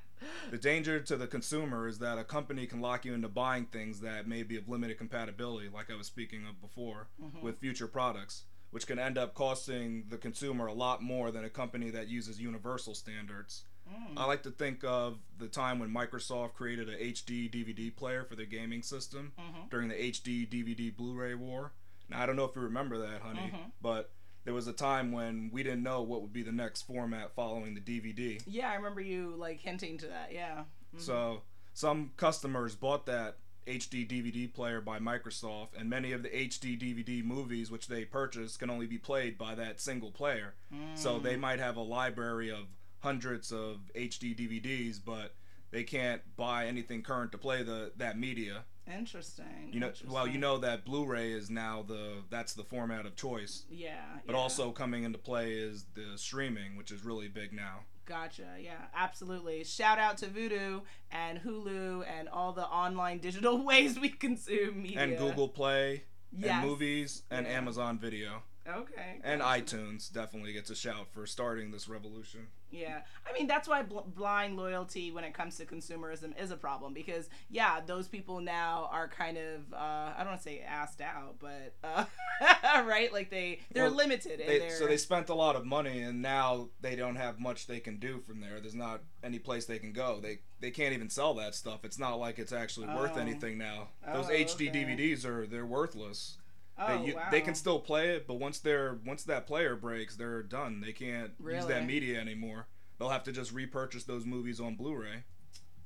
the 0.50 0.56
danger 0.56 0.98
to 0.98 1.16
the 1.18 1.26
consumer 1.26 1.86
is 1.86 1.98
that 1.98 2.16
a 2.18 2.24
company 2.24 2.64
can 2.66 2.80
lock 2.80 3.04
you 3.04 3.12
into 3.12 3.28
buying 3.28 3.66
things 3.66 4.00
that 4.00 4.26
may 4.26 4.42
be 4.42 4.56
of 4.56 4.66
limited 4.66 4.96
compatibility, 4.96 5.68
like 5.68 5.90
I 5.90 5.94
was 5.94 6.06
speaking 6.06 6.46
of 6.46 6.58
before, 6.58 7.08
Mhm. 7.22 7.42
with 7.42 7.58
future 7.58 7.86
products, 7.86 8.44
which 8.70 8.86
can 8.86 8.98
end 8.98 9.18
up 9.18 9.34
costing 9.34 10.06
the 10.08 10.16
consumer 10.16 10.64
a 10.64 10.72
lot 10.72 11.02
more 11.02 11.32
than 11.32 11.44
a 11.44 11.50
company 11.50 11.90
that 11.90 12.08
uses 12.08 12.40
universal 12.40 12.94
standards. 12.94 13.64
Mm. 13.94 14.18
I 14.18 14.24
like 14.26 14.42
to 14.44 14.50
think 14.50 14.82
of 14.84 15.18
the 15.38 15.48
time 15.48 15.78
when 15.78 15.90
Microsoft 15.90 16.54
created 16.54 16.88
a 16.88 16.96
HD 16.96 17.48
DVD 17.48 17.94
player 17.94 18.24
for 18.24 18.34
their 18.36 18.46
gaming 18.46 18.82
system 18.82 19.32
Mhm. 19.38 19.70
during 19.70 19.88
the 19.88 19.94
HD 20.02 20.46
DVD 20.46 20.90
Blu-ray 20.90 21.34
war. 21.34 21.72
Now 22.08 22.22
I 22.22 22.26
don't 22.26 22.36
know 22.36 22.44
if 22.44 22.54
you 22.56 22.62
remember 22.62 22.98
that, 22.98 23.22
honey, 23.22 23.50
Mhm. 23.52 23.72
but 23.80 24.12
there 24.44 24.54
was 24.54 24.66
a 24.66 24.72
time 24.72 25.12
when 25.12 25.50
we 25.52 25.62
didn't 25.62 25.82
know 25.82 26.02
what 26.02 26.20
would 26.22 26.32
be 26.32 26.42
the 26.42 26.52
next 26.52 26.82
format 26.82 27.34
following 27.34 27.74
the 27.74 27.80
DVD. 27.80 28.40
Yeah, 28.46 28.70
I 28.70 28.74
remember 28.74 29.00
you 29.00 29.34
like 29.36 29.60
hinting 29.60 29.96
to 29.98 30.06
that. 30.08 30.32
Yeah. 30.32 30.64
Mhm. 30.94 31.00
So 31.00 31.42
some 31.72 32.10
customers 32.16 32.74
bought 32.76 33.06
that 33.06 33.38
HD 33.66 34.04
DVD 34.04 34.46
player 34.46 34.82
by 34.82 34.98
Microsoft, 34.98 35.70
and 35.74 35.88
many 35.88 36.12
of 36.12 36.22
the 36.22 36.28
HD 36.36 36.76
DVD 36.76 37.22
movies 37.22 37.70
which 37.70 37.86
they 37.88 38.04
purchased 38.04 38.58
can 38.58 38.68
only 38.68 38.86
be 38.86 38.98
played 38.98 39.38
by 39.38 39.54
that 39.54 39.80
single 39.80 40.10
player. 40.12 40.54
So 40.94 41.18
Mm. 41.18 41.22
they 41.22 41.36
might 41.36 41.58
have 41.60 41.76
a 41.76 41.80
library 41.82 42.50
of 42.50 42.66
hundreds 43.04 43.52
of 43.52 43.76
HD 43.94 44.34
DVDs, 44.34 44.98
but 45.04 45.34
they 45.70 45.84
can't 45.84 46.22
buy 46.36 46.66
anything 46.66 47.02
current 47.02 47.30
to 47.32 47.38
play 47.38 47.62
the 47.62 47.92
that 47.96 48.18
media. 48.18 48.64
Interesting. 48.92 49.70
You 49.70 49.80
know, 49.80 49.92
well, 50.08 50.26
you 50.26 50.38
know 50.38 50.58
that 50.58 50.84
Blu-ray 50.84 51.32
is 51.32 51.48
now 51.50 51.84
the 51.86 52.22
that's 52.30 52.54
the 52.54 52.64
format 52.64 53.06
of 53.06 53.14
choice. 53.14 53.64
Yeah. 53.70 54.00
But 54.26 54.32
yeah. 54.34 54.38
also 54.40 54.72
coming 54.72 55.04
into 55.04 55.18
play 55.18 55.52
is 55.52 55.84
the 55.94 56.16
streaming, 56.16 56.76
which 56.76 56.90
is 56.90 57.04
really 57.04 57.28
big 57.28 57.52
now. 57.52 57.80
Gotcha. 58.06 58.56
Yeah, 58.60 58.72
absolutely. 58.94 59.64
Shout 59.64 59.98
out 59.98 60.18
to 60.18 60.26
Vudu 60.26 60.82
and 61.10 61.40
Hulu 61.40 62.04
and 62.06 62.28
all 62.28 62.52
the 62.52 62.66
online 62.66 63.18
digital 63.18 63.64
ways 63.64 63.98
we 63.98 64.08
consume 64.10 64.82
media. 64.82 65.00
And 65.00 65.18
Google 65.18 65.48
Play, 65.48 66.04
Yes. 66.36 66.50
and 66.50 66.68
movies, 66.68 67.22
and 67.30 67.46
Yeah. 67.46 67.52
Amazon 67.52 67.98
Video, 67.98 68.42
Okay. 68.68 69.20
and 69.22 69.40
iTunes 69.40 70.12
definitely 70.12 70.52
gets 70.52 70.68
a 70.68 70.74
shout 70.76 71.06
for 71.12 71.26
starting 71.26 71.70
this 71.70 71.88
revolution. 71.88 72.48
Yeah. 72.74 73.00
I 73.28 73.32
mean, 73.32 73.46
that's 73.46 73.68
why 73.68 73.82
bl- 73.82 74.00
blind 74.14 74.56
loyalty 74.56 75.10
when 75.12 75.24
it 75.24 75.32
comes 75.32 75.56
to 75.58 75.64
consumerism 75.64 76.38
is 76.40 76.50
a 76.50 76.56
problem 76.56 76.92
because, 76.92 77.28
yeah, 77.48 77.80
those 77.86 78.08
people 78.08 78.40
now 78.40 78.88
are 78.92 79.08
kind 79.08 79.38
of, 79.38 79.72
uh, 79.72 79.76
I 79.76 80.14
don't 80.18 80.28
want 80.28 80.38
to 80.40 80.44
say 80.44 80.60
asked 80.60 81.00
out, 81.00 81.36
but, 81.38 81.74
uh, 81.84 82.04
right? 82.84 83.12
Like 83.12 83.30
they, 83.30 83.60
they're 83.72 83.84
Well, 83.84 83.94
limited 83.94 84.40
in 84.40 84.46
They, 84.46 84.58
their. 84.58 84.70
so 84.76 84.86
they 84.86 84.96
spent 84.96 85.28
a 85.28 85.34
lot 85.34 85.56
of 85.56 85.64
money, 85.64 86.02
and 86.02 86.20
now 86.20 86.68
they 86.80 86.96
don't 86.96 87.16
have 87.16 87.38
much 87.38 87.66
they 87.66 87.80
can 87.80 87.98
do 87.98 88.20
from 88.26 88.40
there. 88.40 88.60
There's 88.60 88.74
not 88.74 89.02
any 89.22 89.38
place 89.38 89.66
they 89.66 89.78
can 89.78 89.92
go. 89.92 90.18
They 90.20 90.40
they 90.60 90.70
can't 90.70 90.94
even 90.94 91.10
sell 91.10 91.34
that 91.34 91.54
stuff. 91.54 91.84
It's 91.84 91.98
not 91.98 92.18
like 92.18 92.38
it's 92.38 92.52
actually 92.52 92.86
worth 92.88 93.12
Oh. 93.16 93.20
anything 93.20 93.58
now. 93.58 93.88
Those 94.12 94.26
Oh, 94.28 94.32
HD 94.32 94.68
okay. 94.70 94.84
DVDs 94.84 95.24
are 95.24 95.46
they're 95.46 95.66
worthless. 95.66 96.38
Oh, 96.78 96.98
they, 96.98 97.06
you, 97.06 97.14
wow. 97.16 97.28
they 97.30 97.40
can 97.40 97.54
still 97.54 97.78
play 97.78 98.10
it, 98.10 98.26
but 98.26 98.34
once 98.34 98.58
they're 98.58 98.98
once 99.06 99.24
that 99.24 99.46
player 99.46 99.76
breaks, 99.76 100.16
they're 100.16 100.42
done. 100.42 100.80
They 100.80 100.92
can't 100.92 101.32
use 101.44 101.66
that 101.66 101.86
media 101.86 102.20
anymore. 102.20 102.66
They'll 102.98 103.10
have 103.10 103.24
to 103.24 103.32
just 103.32 103.52
repurchase 103.52 104.04
those 104.04 104.24
movies 104.24 104.60
on 104.60 104.76
Blu-ray. 104.76 105.24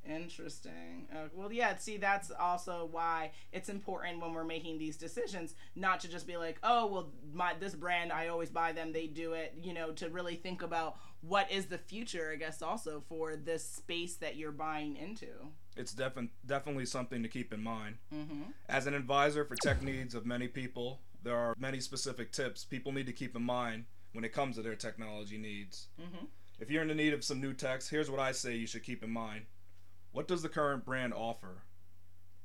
Interesting. 0.09 1.07
Uh, 1.13 1.29
well, 1.35 1.53
yeah. 1.53 1.77
See, 1.77 1.99
that's 1.99 2.31
also 2.31 2.89
why 2.91 3.33
it's 3.53 3.69
important 3.69 4.21
when 4.21 4.33
we're 4.33 4.45
making 4.45 4.79
these 4.79 4.97
decisions, 4.97 5.55
not 5.77 6.01
to 6.01 6.09
just 6.09 6.27
be 6.27 6.37
like, 6.37 6.59
"Oh, 6.63 6.87
well, 6.87 7.13
my 7.33 7.55
this 7.59 7.75
brand, 7.75 8.11
I 8.11 8.29
always 8.29 8.49
buy 8.49 8.73
them. 8.73 8.93
They 8.93 9.07
do 9.07 9.35
it." 9.35 9.55
You 9.61 9.75
know, 9.75 9.93
to 9.93 10.09
really 10.09 10.37
think 10.37 10.63
about 10.63 10.97
what 11.21 11.51
is 11.53 11.67
the 11.67 11.79
future. 11.79 12.31
I 12.33 12.37
guess 12.37 12.63
also 12.63 13.03
for 13.09 13.37
this 13.37 13.65
space 13.65 14.17
that 14.17 14.37
you're 14.37 14.53
buying 14.53 14.97
into. 14.97 15.29
It's 15.79 15.93
defi- 15.93 16.31
definitely 16.45 16.87
something 16.87 17.23
to 17.23 17.29
keep 17.29 17.53
in 17.53 17.63
mind. 17.63 17.97
Mm-hmm. 18.13 18.51
As 18.69 18.87
an 18.87 18.95
advisor 18.95 19.45
for 19.45 19.55
tech 19.63 19.81
needs 19.83 20.15
of 20.15 20.27
many 20.27 20.49
people, 20.49 21.01
there 21.23 21.37
are 21.37 21.55
many 21.59 21.81
specific 21.81 22.33
tips 22.33 22.65
people 22.65 22.93
need 22.93 23.07
to 23.07 23.13
keep 23.13 23.37
in 23.37 23.43
mind 23.43 23.85
when 24.13 24.25
it 24.25 24.33
comes 24.33 24.57
to 24.57 24.63
their 24.63 24.75
technology 24.75 25.39
needs. 25.39 25.87
Mm-hmm. 26.01 26.25
If 26.59 26.71
you're 26.71 26.83
in 26.83 26.89
the 26.89 26.95
need 26.95 27.15
of 27.15 27.23
some 27.23 27.41
new 27.41 27.55
techs, 27.55 27.89
here's 27.89 28.11
what 28.11 28.19
I 28.19 28.33
say 28.33 28.57
you 28.57 28.67
should 28.67 28.83
keep 28.83 29.05
in 29.05 29.11
mind. 29.11 29.45
What 30.11 30.27
does 30.27 30.43
the 30.43 30.49
current 30.49 30.85
brand 30.85 31.15
offer? 31.15 31.63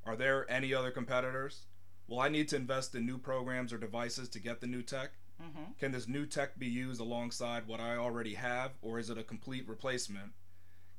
Are 0.05 0.15
there 0.15 0.49
any 0.51 0.73
other 0.73 0.91
competitors? 0.91 1.65
Will 2.07 2.19
I 2.19 2.29
need 2.29 2.49
to 2.49 2.55
invest 2.55 2.93
in 2.93 3.05
new 3.05 3.17
programs 3.17 3.73
or 3.73 3.77
devices 3.77 4.29
to 4.29 4.39
get 4.39 4.61
the 4.61 4.67
new 4.67 4.83
tech? 4.83 5.11
Mm-hmm. 5.41 5.71
Can 5.79 5.91
this 5.91 6.07
new 6.07 6.27
tech 6.27 6.59
be 6.59 6.67
used 6.67 7.01
alongside 7.01 7.65
what 7.65 7.79
I 7.79 7.95
already 7.95 8.35
have, 8.35 8.73
or 8.81 8.99
is 8.99 9.09
it 9.09 9.17
a 9.17 9.23
complete 9.23 9.67
replacement? 9.67 10.33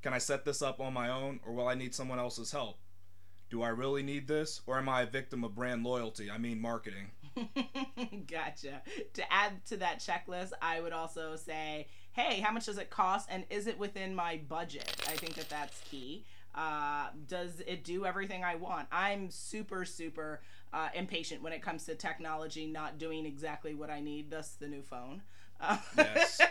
Can 0.04 0.12
I 0.12 0.18
set 0.18 0.44
this 0.44 0.61
up 0.61 0.80
on 0.80 0.92
my 0.92 1.08
own, 1.08 1.40
or 1.46 1.54
will 1.54 1.66
I 1.66 1.75
need 1.75 1.94
someone 1.94 2.18
else's 2.18 2.52
help? 2.52 2.78
Do 3.49 3.62
I 3.62 3.70
really 3.70 4.02
need 4.02 4.28
this, 4.28 4.61
or 4.66 4.76
am 4.76 4.87
I 4.87 5.00
a 5.00 5.06
victim 5.06 5.42
of 5.44 5.54
brand 5.54 5.82
loyalty? 5.82 6.30
I 6.30 6.37
mean, 6.37 6.61
marketing. 6.61 7.12
gotcha. 8.30 8.82
To 9.14 9.32
add 9.32 9.64
to 9.64 9.78
that 9.78 10.00
checklist, 10.00 10.52
I 10.61 10.82
would 10.82 10.92
also 10.92 11.37
say, 11.37 11.87
hey, 12.12 12.40
how 12.40 12.52
much 12.52 12.66
does 12.66 12.76
it 12.76 12.90
cost, 12.90 13.30
and 13.30 13.46
is 13.49 13.66
it 13.66 13.78
within 13.78 14.14
my 14.14 14.42
budget? 14.46 14.94
I 15.08 15.12
think 15.12 15.37
that 15.37 15.49
that's 15.49 15.80
key. 15.90 16.26
Uh, 16.54 17.06
does 17.26 17.62
it 17.66 17.82
do 17.82 18.04
everything 18.04 18.44
I 18.44 18.56
want? 18.56 18.88
I'm 18.92 19.30
super, 19.30 19.87
super 19.87 20.42
uh, 20.75 20.90
impatient 20.92 21.42
when 21.42 21.54
it 21.54 21.62
comes 21.62 21.87
to 21.87 21.94
technology 21.94 22.66
not 22.66 22.99
doing 22.99 23.25
exactly 23.25 23.73
what 23.73 23.88
I 23.88 24.00
need. 24.00 24.30
Thus, 24.30 24.50
the 24.50 24.68
new 24.68 24.82
phone. 24.82 25.23
Yes. 25.96 26.40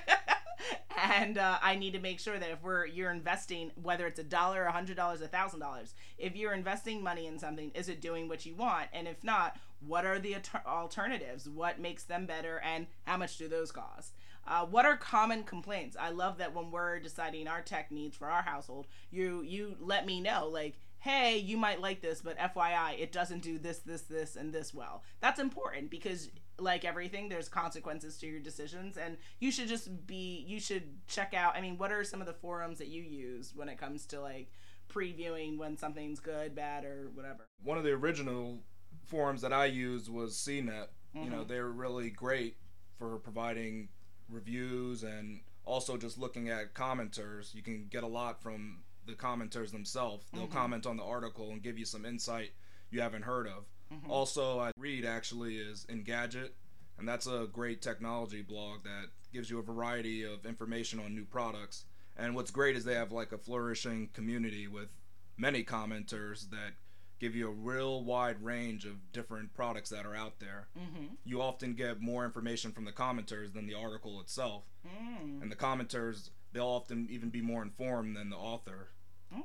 and 1.03 1.37
uh, 1.37 1.57
I 1.61 1.75
need 1.75 1.93
to 1.93 1.99
make 1.99 2.19
sure 2.19 2.37
that 2.39 2.49
if 2.49 2.63
we're 2.63 2.85
you're 2.85 3.11
investing, 3.11 3.71
whether 3.81 4.07
it's 4.07 4.19
a 4.19 4.23
dollar, 4.23 4.63
a 4.63 4.71
hundred 4.71 4.97
dollars, 4.97 5.21
a 5.21 5.27
thousand 5.27 5.59
dollars, 5.59 5.93
if 6.17 6.35
you're 6.35 6.53
investing 6.53 7.03
money 7.03 7.27
in 7.27 7.39
something, 7.39 7.71
is 7.73 7.89
it 7.89 8.01
doing 8.01 8.27
what 8.27 8.45
you 8.45 8.55
want? 8.55 8.87
And 8.93 9.07
if 9.07 9.23
not, 9.23 9.57
what 9.85 10.05
are 10.05 10.19
the 10.19 10.37
alternatives? 10.65 11.49
What 11.49 11.79
makes 11.79 12.03
them 12.03 12.25
better, 12.25 12.59
and 12.59 12.87
how 13.03 13.17
much 13.17 13.37
do 13.37 13.47
those 13.47 13.71
cost? 13.71 14.13
Uh, 14.45 14.65
what 14.65 14.85
are 14.85 14.97
common 14.97 15.43
complaints? 15.43 15.95
I 15.99 16.09
love 16.09 16.37
that 16.37 16.53
when 16.53 16.69
we're 16.69 16.99
deciding 16.99 17.47
our 17.47 17.61
tech 17.61 17.91
needs 17.91 18.17
for 18.17 18.29
our 18.29 18.41
household, 18.41 18.87
you 19.11 19.41
you 19.41 19.75
let 19.79 20.05
me 20.05 20.21
know 20.21 20.47
like, 20.47 20.75
hey, 20.99 21.37
you 21.37 21.57
might 21.57 21.81
like 21.81 22.01
this, 22.01 22.21
but 22.21 22.37
FYI, 22.37 22.99
it 22.99 23.11
doesn't 23.11 23.41
do 23.41 23.57
this, 23.57 23.79
this, 23.79 24.03
this, 24.03 24.35
and 24.37 24.53
this 24.53 24.73
well. 24.73 25.03
That's 25.19 25.39
important 25.39 25.89
because 25.89 26.29
like 26.59 26.85
everything, 26.85 27.29
there's 27.29 27.49
consequences 27.49 28.17
to 28.19 28.27
your 28.27 28.39
decisions, 28.39 28.97
and 28.97 29.17
you 29.39 29.51
should 29.51 29.67
just 29.67 30.05
be 30.05 30.43
you 30.47 30.59
should 30.59 30.83
check 31.07 31.33
out. 31.33 31.55
I 31.55 31.61
mean, 31.61 31.77
what 31.77 31.91
are 31.91 32.03
some 32.03 32.21
of 32.21 32.27
the 32.27 32.33
forums 32.33 32.77
that 32.77 32.87
you 32.87 33.01
use 33.01 33.53
when 33.55 33.69
it 33.69 33.77
comes 33.77 34.05
to 34.07 34.21
like 34.21 34.51
previewing 34.89 35.57
when 35.57 35.77
something's 35.77 36.19
good, 36.19 36.55
bad, 36.55 36.85
or 36.85 37.09
whatever? 37.13 37.47
One 37.63 37.77
of 37.77 37.83
the 37.83 37.91
original 37.91 38.59
forums 39.05 39.41
that 39.41 39.53
I 39.53 39.65
used 39.65 40.09
was 40.09 40.35
CNET. 40.35 40.87
You 41.13 41.29
know, 41.29 41.43
Mhm. 41.43 41.47
they 41.47 41.59
were 41.59 41.71
really 41.71 42.09
great 42.09 42.57
for 42.97 43.19
providing 43.19 43.89
reviews 44.29 45.03
and 45.03 45.41
also 45.65 45.97
just 45.97 46.17
looking 46.17 46.49
at 46.49 46.73
commenters. 46.73 47.53
You 47.53 47.61
can 47.61 47.87
get 47.87 48.03
a 48.03 48.07
lot 48.07 48.41
from 48.41 48.83
the 49.05 49.13
commenters 49.13 49.71
themselves. 49.71 50.27
They'll 50.31 50.47
Mhm. 50.47 50.51
comment 50.51 50.85
on 50.85 50.97
the 50.97 51.03
article 51.03 51.51
and 51.51 51.61
give 51.61 51.77
you 51.77 51.85
some 51.85 52.05
insight 52.05 52.51
you 52.89 53.01
haven't 53.01 53.23
heard 53.23 53.47
of. 53.47 53.65
Mhm. 53.93 54.09
Also, 54.09 54.59
I 54.59 54.71
read 54.77 55.05
actually 55.05 55.57
is 55.57 55.85
Engadget, 55.89 56.51
and 56.97 57.07
that's 57.07 57.27
a 57.27 57.47
great 57.51 57.81
technology 57.81 58.41
blog 58.41 58.83
that 58.83 59.09
gives 59.31 59.49
you 59.49 59.59
a 59.59 59.63
variety 59.63 60.23
of 60.23 60.45
information 60.45 60.99
on 60.99 61.15
new 61.15 61.25
products. 61.25 61.85
And 62.15 62.35
what's 62.35 62.51
great 62.51 62.75
is 62.75 62.85
they 62.85 62.95
have 62.95 63.11
like 63.11 63.31
a 63.31 63.37
flourishing 63.37 64.09
community 64.09 64.67
with 64.67 64.89
many 65.37 65.63
commenters 65.63 66.49
that 66.51 66.73
give 67.19 67.35
you 67.35 67.47
a 67.47 67.51
real 67.51 68.03
wide 68.03 68.43
range 68.43 68.85
of 68.85 69.11
different 69.13 69.53
products 69.53 69.89
that 69.89 70.05
are 70.05 70.15
out 70.15 70.39
there. 70.39 70.67
Mm-hmm. 70.77 71.05
You 71.23 71.41
often 71.41 71.73
get 71.73 72.01
more 72.01 72.25
information 72.25 72.71
from 72.71 72.85
the 72.85 72.91
commenters 72.91 73.53
than 73.53 73.65
the 73.65 73.75
article 73.75 74.19
itself. 74.19 74.63
Mm. 74.85 75.41
And 75.41 75.51
the 75.51 75.55
commenters, 75.55 76.31
they'll 76.51 76.65
often 76.65 77.07
even 77.09 77.29
be 77.29 77.41
more 77.41 77.61
informed 77.61 78.17
than 78.17 78.29
the 78.29 78.35
author. 78.35 78.89
Okay. 79.31 79.43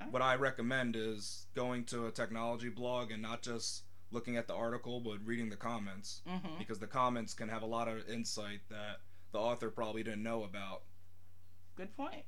okay. 0.00 0.08
What 0.10 0.22
I 0.22 0.36
recommend 0.36 0.94
is 0.94 1.46
going 1.54 1.84
to 1.86 2.06
a 2.06 2.12
technology 2.12 2.68
blog 2.68 3.10
and 3.10 3.20
not 3.20 3.42
just 3.42 3.82
looking 4.10 4.36
at 4.36 4.46
the 4.46 4.54
article, 4.54 5.00
but 5.00 5.18
reading 5.24 5.48
the 5.48 5.56
comments. 5.56 6.22
Mm-hmm. 6.28 6.58
Because 6.58 6.78
the 6.78 6.86
comments 6.86 7.34
can 7.34 7.48
have 7.48 7.62
a 7.62 7.66
lot 7.66 7.88
of 7.88 8.08
insight 8.08 8.60
that 8.70 8.98
the 9.32 9.38
author 9.38 9.70
probably 9.70 10.02
didn't 10.02 10.22
know 10.22 10.44
about. 10.44 10.82
Good 11.76 11.94
point. 11.96 12.24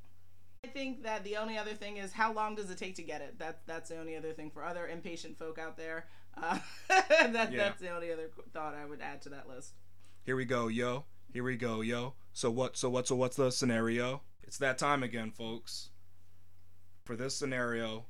I 0.65 0.69
think 0.69 1.05
that 1.05 1.23
the 1.23 1.37
only 1.37 1.57
other 1.57 1.75
thing 1.75 1.99
is 1.99 2.13
how 2.13 2.33
long 2.33 2.57
does 2.57 2.69
it 2.71 2.79
take 2.79 2.97
to 2.97 3.03
get 3.03 3.21
it? 3.21 3.39
That 3.39 3.61
that's 3.67 3.89
the 3.91 3.99
only 3.99 4.17
other 4.17 4.33
thing 4.33 4.51
for 4.51 4.65
other 4.65 4.89
impatient 4.89 5.39
folk 5.39 5.59
out 5.59 5.77
there. 5.77 6.07
Uh, 6.37 6.59
that 6.89 7.53
Yeah. 7.53 7.59
that's 7.59 7.81
the 7.81 7.91
only 7.91 8.13
other 8.13 8.31
thought 8.53 8.75
I 8.75 8.85
would 8.85 9.01
add 9.01 9.23
to 9.23 9.29
that 9.31 9.49
list. 9.49 9.75
Here 10.25 10.37
we 10.37 10.45
go, 10.45 10.67
yo. 10.69 11.05
Here 11.33 11.45
we 11.45 11.57
go, 11.57 11.81
yo. 11.81 12.15
So 12.33 12.51
what? 12.51 12.77
So 12.77 12.91
what? 12.91 13.07
So 13.07 13.15
what's 13.15 13.37
the 13.37 13.51
scenario? 13.51 14.23
It's 14.43 14.59
that 14.59 14.79
time 14.79 15.03
again, 15.03 15.31
folks. 15.31 15.91
For 17.05 17.17
this 17.17 17.37
scenario, 17.37 18.07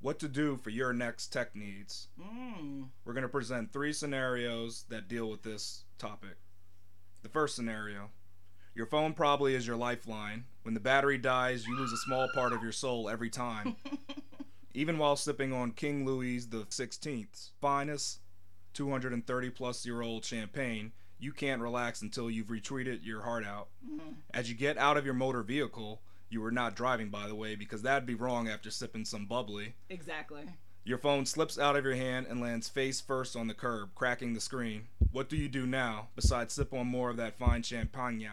what 0.00 0.18
to 0.20 0.28
do 0.28 0.56
for 0.56 0.70
your 0.70 0.92
next 0.92 1.28
tech 1.28 1.54
needs. 1.56 2.08
Mm. 2.20 2.88
We're 3.04 3.14
gonna 3.14 3.28
present 3.28 3.72
three 3.72 3.92
scenarios 3.92 4.84
that 4.88 5.08
deal 5.08 5.30
with 5.30 5.42
this 5.42 5.84
topic. 5.98 6.36
The 7.22 7.28
first 7.28 7.56
scenario. 7.56 8.10
Your 8.74 8.86
phone 8.86 9.14
probably 9.14 9.54
is 9.54 9.66
your 9.66 9.76
lifeline. 9.76 10.44
When 10.62 10.74
the 10.74 10.80
battery 10.80 11.16
dies, 11.16 11.66
you 11.66 11.76
lose 11.76 11.92
a 11.92 11.96
small 11.98 12.28
part 12.34 12.52
of 12.52 12.62
your 12.62 12.72
soul 12.72 13.08
every 13.08 13.30
time. 13.30 13.76
Even 14.74 14.98
while 14.98 15.14
sipping 15.14 15.52
on 15.52 15.70
King 15.70 16.04
Louis 16.04 16.44
the 16.46 16.64
16th's 16.64 17.52
finest 17.60 18.18
230 18.72 19.50
plus 19.50 19.86
year 19.86 20.02
old 20.02 20.24
champagne, 20.24 20.92
you 21.18 21.32
can't 21.32 21.62
relax 21.62 22.02
until 22.02 22.28
you've 22.28 22.48
retweeted 22.48 23.04
your 23.04 23.22
heart 23.22 23.46
out. 23.46 23.68
Mhm. 23.88 24.16
As 24.32 24.48
you 24.50 24.56
get 24.56 24.76
out 24.76 24.96
of 24.96 25.04
your 25.04 25.14
motor 25.14 25.42
vehicle, 25.44 26.02
you 26.34 26.40
were 26.40 26.50
not 26.50 26.74
driving 26.74 27.08
by 27.08 27.28
the 27.28 27.34
way, 27.34 27.54
because 27.54 27.82
that'd 27.82 28.04
be 28.04 28.14
wrong 28.14 28.48
after 28.48 28.70
sipping 28.70 29.04
some 29.04 29.24
bubbly. 29.24 29.76
Exactly. 29.88 30.42
Your 30.84 30.98
phone 30.98 31.24
slips 31.24 31.58
out 31.58 31.76
of 31.76 31.84
your 31.84 31.94
hand 31.94 32.26
and 32.28 32.40
lands 32.42 32.68
face 32.68 33.00
first 33.00 33.36
on 33.36 33.46
the 33.46 33.54
curb, 33.54 33.94
cracking 33.94 34.34
the 34.34 34.40
screen. 34.40 34.88
What 35.12 35.30
do 35.30 35.36
you 35.36 35.48
do 35.48 35.64
now, 35.64 36.08
besides 36.14 36.52
sip 36.52 36.74
on 36.74 36.88
more 36.88 37.08
of 37.08 37.16
that 37.16 37.38
fine 37.38 37.62
champagne? 37.62 38.28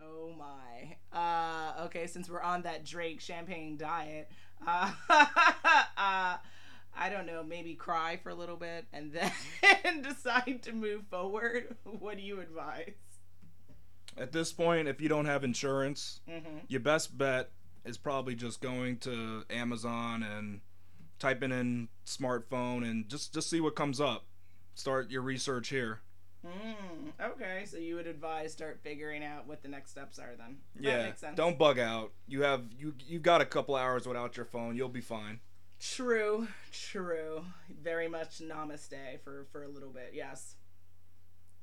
Oh 0.00 0.32
my. 0.38 0.98
Uh, 1.12 1.84
okay, 1.86 2.06
since 2.06 2.30
we're 2.30 2.42
on 2.42 2.62
that 2.62 2.84
Drake 2.84 3.20
champagne 3.20 3.76
diet, 3.76 4.30
uh, 4.64 4.92
uh, 5.08 6.36
I 6.96 7.08
don't 7.08 7.26
know, 7.26 7.42
maybe 7.42 7.74
cry 7.74 8.18
for 8.22 8.28
a 8.28 8.34
little 8.34 8.56
bit 8.56 8.86
and 8.92 9.12
then 9.12 10.02
decide 10.02 10.60
to 10.64 10.72
move 10.72 11.06
forward. 11.10 11.76
What 11.84 12.18
do 12.18 12.22
you 12.22 12.40
advise? 12.40 12.92
At 14.16 14.32
this 14.32 14.52
point, 14.52 14.88
if 14.88 15.00
you 15.00 15.08
don't 15.08 15.26
have 15.26 15.44
insurance, 15.44 16.20
Mm-hmm. 16.28 16.58
your 16.68 16.80
best 16.80 17.16
bet 17.16 17.50
is 17.84 17.96
probably 17.96 18.34
just 18.34 18.60
going 18.60 18.98
to 18.98 19.44
Amazon 19.50 20.22
and 20.22 20.60
typing 21.18 21.52
in 21.52 21.88
smartphone 22.06 22.88
and 22.88 23.08
just 23.08 23.32
just 23.32 23.48
see 23.50 23.60
what 23.60 23.74
comes 23.74 24.00
up. 24.00 24.24
Start 24.74 25.10
your 25.10 25.22
research 25.22 25.68
here. 25.68 26.00
Mm, 26.46 27.12
okay, 27.32 27.64
so 27.66 27.76
you 27.76 27.96
would 27.96 28.06
advise 28.06 28.52
start 28.52 28.80
figuring 28.82 29.22
out 29.22 29.46
what 29.46 29.62
the 29.62 29.68
next 29.68 29.90
steps 29.90 30.18
are 30.18 30.34
then. 30.38 30.56
Yeah, 30.78 31.12
don't 31.34 31.58
bug 31.58 31.78
out. 31.78 32.12
You 32.26 32.42
have 32.42 32.64
you 32.78 32.94
you've 33.06 33.22
got 33.22 33.40
a 33.42 33.46
couple 33.46 33.76
hours 33.76 34.06
without 34.06 34.36
your 34.36 34.46
phone. 34.46 34.74
You'll 34.76 34.88
be 34.88 35.02
fine. 35.02 35.40
True, 35.78 36.48
true. 36.72 37.44
Very 37.82 38.08
much 38.08 38.38
namaste 38.40 39.20
for 39.22 39.46
for 39.52 39.62
a 39.64 39.68
little 39.68 39.90
bit. 39.90 40.12
Yes. 40.14 40.56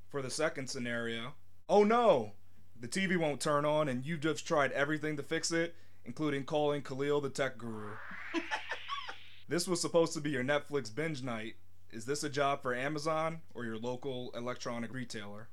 For 0.10 0.22
the 0.22 0.30
second 0.30 0.70
scenario, 0.70 1.34
oh 1.70 1.84
no, 1.84 2.34
the 2.80 2.88
TV 2.88 3.18
won't 3.18 3.42
turn 3.42 3.66
on, 3.66 3.88
and 3.88 4.06
you've 4.06 4.22
just 4.22 4.48
tried 4.48 4.72
everything 4.72 5.18
to 5.18 5.24
fix 5.24 5.52
it, 5.52 5.76
including 6.06 6.44
calling 6.44 6.82
Khalil 6.82 7.22
the 7.22 7.30
tech 7.30 7.58
guru. 7.58 7.92
this 9.48 9.68
was 9.68 9.82
supposed 9.82 10.14
to 10.14 10.22
be 10.22 10.32
your 10.32 10.44
Netflix 10.44 10.94
binge 10.94 11.24
night. 11.24 11.56
Is 11.92 12.06
this 12.06 12.24
a 12.24 12.30
job 12.30 12.62
for 12.62 12.76
Amazon 12.76 13.42
or 13.54 13.66
your 13.66 13.78
local 13.78 14.32
electronic 14.36 14.94
retailer? 14.94 15.48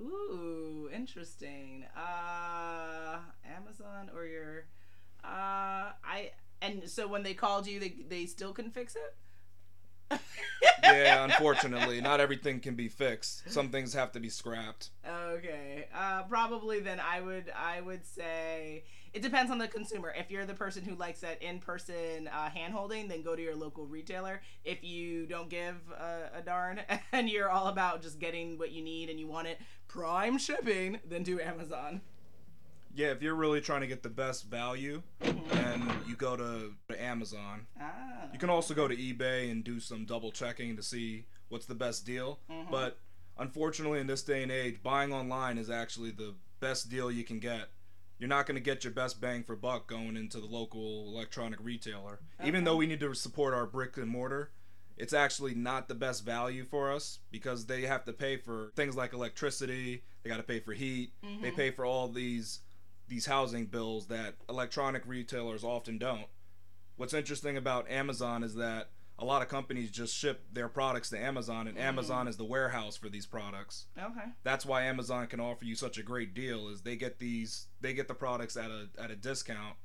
Ooh, 0.00 0.88
interesting. 0.92 1.84
Uh, 1.96 3.18
Amazon 3.44 4.10
or 4.14 4.24
your, 4.24 4.64
uh, 5.22 5.92
I 6.04 6.30
and 6.62 6.88
so 6.88 7.06
when 7.06 7.22
they 7.22 7.34
called 7.34 7.66
you, 7.66 7.78
they 7.78 7.94
they 8.08 8.26
still 8.26 8.52
couldn't 8.52 8.72
fix 8.72 8.96
it. 8.96 10.20
yeah, 10.82 11.24
unfortunately, 11.30 12.00
not 12.00 12.20
everything 12.20 12.60
can 12.60 12.74
be 12.74 12.88
fixed. 12.88 13.50
Some 13.50 13.68
things 13.68 13.94
have 13.94 14.12
to 14.12 14.20
be 14.20 14.28
scrapped. 14.28 14.90
Okay. 15.38 15.86
Uh, 15.94 16.22
probably 16.24 16.80
then 16.80 17.00
I 17.00 17.20
would 17.20 17.50
I 17.56 17.80
would 17.80 18.04
say 18.04 18.84
it 19.12 19.22
depends 19.22 19.50
on 19.50 19.58
the 19.58 19.68
consumer. 19.68 20.12
If 20.16 20.30
you're 20.30 20.46
the 20.46 20.54
person 20.54 20.84
who 20.84 20.94
likes 20.94 21.20
that 21.20 21.42
in 21.42 21.58
person 21.58 22.28
uh, 22.28 22.50
hand 22.50 22.72
holding, 22.72 23.08
then 23.08 23.22
go 23.22 23.34
to 23.34 23.42
your 23.42 23.56
local 23.56 23.86
retailer. 23.86 24.40
If 24.64 24.84
you 24.84 25.26
don't 25.26 25.48
give 25.48 25.76
a, 25.98 26.38
a 26.38 26.42
darn 26.42 26.80
and 27.12 27.28
you're 27.28 27.50
all 27.50 27.68
about 27.68 28.02
just 28.02 28.18
getting 28.18 28.58
what 28.58 28.70
you 28.72 28.82
need 28.82 29.10
and 29.10 29.18
you 29.18 29.26
want 29.26 29.48
it 29.48 29.58
prime 29.88 30.38
shipping, 30.38 31.00
then 31.08 31.22
do 31.22 31.40
Amazon. 31.40 32.00
Yeah, 32.94 33.08
if 33.08 33.22
you're 33.22 33.36
really 33.36 33.60
trying 33.60 33.82
to 33.82 33.86
get 33.86 34.02
the 34.02 34.08
best 34.08 34.46
value, 34.46 35.02
then 35.20 35.88
you 36.08 36.16
go 36.16 36.36
to, 36.36 36.72
to 36.88 37.02
Amazon. 37.02 37.66
Ah. 37.80 38.28
You 38.32 38.38
can 38.38 38.50
also 38.50 38.74
go 38.74 38.88
to 38.88 38.96
eBay 38.96 39.48
and 39.50 39.62
do 39.62 39.78
some 39.78 40.04
double 40.04 40.32
checking 40.32 40.76
to 40.76 40.82
see 40.82 41.26
what's 41.48 41.66
the 41.66 41.74
best 41.74 42.04
deal. 42.04 42.40
Mhm. 42.50 42.68
But 42.68 42.98
unfortunately, 43.40 43.98
in 43.98 44.06
this 44.06 44.22
day 44.22 44.42
and 44.42 44.52
age, 44.52 44.82
buying 44.82 45.12
online 45.12 45.58
is 45.58 45.70
actually 45.70 46.10
the 46.12 46.34
best 46.60 46.88
deal 46.90 47.10
you 47.10 47.24
can 47.24 47.40
get. 47.40 47.70
You're 48.18 48.28
not 48.28 48.46
going 48.46 48.56
to 48.56 48.60
get 48.60 48.84
your 48.84 48.92
best 48.92 49.18
bang 49.20 49.42
for 49.42 49.56
buck 49.56 49.86
going 49.88 50.14
into 50.16 50.38
the 50.38 50.46
local 50.46 51.06
electronic 51.08 51.58
retailer. 51.62 52.20
Even 52.44 52.64
though 52.64 52.76
we 52.76 52.86
need 52.86 53.00
to 53.00 53.14
support 53.14 53.54
our 53.54 53.66
brick 53.66 53.96
and 53.96 54.08
mortar, 54.08 54.52
it's 54.98 55.14
actually 55.14 55.54
not 55.54 55.88
the 55.88 55.94
best 55.94 56.22
value 56.22 56.64
for 56.66 56.92
us 56.92 57.20
because 57.30 57.64
they 57.64 57.82
have 57.82 58.04
to 58.04 58.12
pay 58.12 58.36
for 58.36 58.72
things 58.76 58.94
like 58.94 59.14
electricity, 59.14 60.04
they 60.22 60.28
got 60.28 60.36
to 60.36 60.42
pay 60.42 60.60
for 60.60 60.74
heat, 60.74 61.14
they 61.40 61.50
Mhm. 61.50 61.56
pay 61.56 61.70
for 61.70 61.84
all 61.84 62.08
these 62.08 62.60
these 63.08 63.26
housing 63.26 63.66
bills 63.66 64.06
that 64.06 64.36
electronic 64.48 65.02
retailers 65.04 65.64
often 65.64 65.98
don't. 65.98 66.28
What's 66.94 67.12
interesting 67.12 67.56
about 67.56 67.90
Amazon 67.90 68.44
is 68.44 68.54
that 68.54 68.90
a 69.20 69.24
lot 69.24 69.42
of 69.42 69.48
companies 69.48 69.90
just 69.90 70.16
ship 70.16 70.46
their 70.52 70.68
products 70.68 71.10
to 71.10 71.18
Amazon 71.18 71.68
and 71.68 71.76
Mhm. 71.76 71.82
Amazon 71.82 72.26
is 72.26 72.36
the 72.38 72.44
warehouse 72.44 72.96
for 72.96 73.08
these 73.10 73.26
products. 73.26 73.86
Okay. 73.96 74.24
That's 74.42 74.64
why 74.66 74.84
Amazon 74.84 75.26
can 75.26 75.38
offer 75.40 75.64
you 75.66 75.74
such 75.76 75.98
a 75.98 76.02
great 76.02 76.32
deal 76.34 76.68
is 76.68 76.82
they 76.82 76.96
get 76.96 77.18
these 77.18 77.68
they 77.80 77.92
get 77.92 78.08
the 78.08 78.14
products 78.14 78.56
at 78.56 78.70
a 78.70 78.88
at 78.98 79.10
a 79.10 79.16
discount 79.16 79.76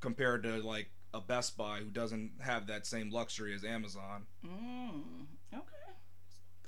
compared 0.00 0.42
to 0.42 0.58
like 0.62 0.90
a 1.14 1.20
Best 1.20 1.56
Buy 1.56 1.78
who 1.78 1.90
doesn't 1.90 2.40
have 2.42 2.66
that 2.66 2.86
same 2.86 3.10
luxury 3.10 3.54
as 3.54 3.64
Amazon. 3.64 4.26
Mm. 4.44 5.26
Okay. 5.54 5.92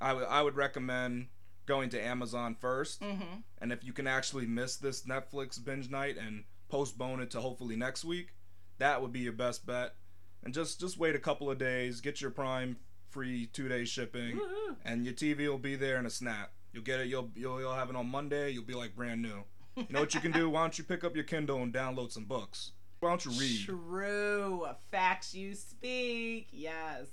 I 0.00 0.12
would 0.12 0.24
I 0.29 0.42
would 0.42 0.55
recommend 0.57 1.29
going 1.66 1.88
to 1.90 2.00
Amazon 2.00 2.55
first 2.55 3.00
Mm-hmm. 3.00 3.40
and 3.59 3.72
if 3.72 3.83
you 3.83 3.92
can 3.92 4.07
actually 4.07 4.46
miss 4.46 4.77
this 4.77 5.03
Netflix 5.05 5.62
binge 5.62 5.88
night 5.90 6.16
and 6.18 6.44
postpone 6.68 7.20
it 7.20 7.31
to 7.33 7.40
hopefully 7.40 7.74
next 7.77 8.05
week, 8.05 8.35
that 8.79 9.00
would 9.03 9.12
be 9.12 9.20
your 9.20 9.33
best 9.33 9.64
bet. 9.66 9.96
And 10.44 10.52
just 10.52 10.80
just 10.80 10.98
wait 10.98 11.14
a 11.14 11.18
couple 11.18 11.50
of 11.50 11.59
days, 11.59 12.00
get 12.00 12.20
your 12.20 12.30
Prime 12.30 12.76
free 13.11 13.46
two 13.46 13.68
day 13.68 13.85
shipping, 13.85 14.37
Woohoo. 14.37 14.76
and 14.85 15.04
your 15.04 15.14
TV 15.14 15.48
will 15.48 15.59
be 15.59 15.76
there 15.76 15.98
in 15.98 16.07
a 16.07 16.11
snap. 16.11 16.52
You'll 16.72 16.85
get 16.85 17.00
it. 17.00 17.07
You'll 17.07 17.30
you'll, 17.35 17.61
you'll 17.61 17.74
have 17.74 17.90
it 17.90 17.96
on 17.96 18.07
Monday. 18.09 18.50
You'll 18.50 18.64
be 18.64 18.74
like 18.74 18.94
brand 18.94 19.22
new. 19.22 19.44
You 19.76 19.87
know 19.90 20.00
what 20.00 20.14
you 20.14 20.20
can 20.20 20.33
do? 20.33 20.50
Why 20.50 20.61
don't 20.62 20.78
you 20.78 20.85
pick 20.85 21.02
up 21.02 21.14
your 21.16 21.24
Kindle 21.24 21.62
and 21.62 21.72
download 21.72 22.12
some 22.12 22.24
books? 22.24 22.72
Why 23.00 23.09
don't 23.11 23.24
you 23.24 23.33
read? 23.33 23.64
True. 23.64 24.66
Facts 24.90 25.35
you 25.35 25.54
speak. 25.54 26.48
Yes. 26.52 27.07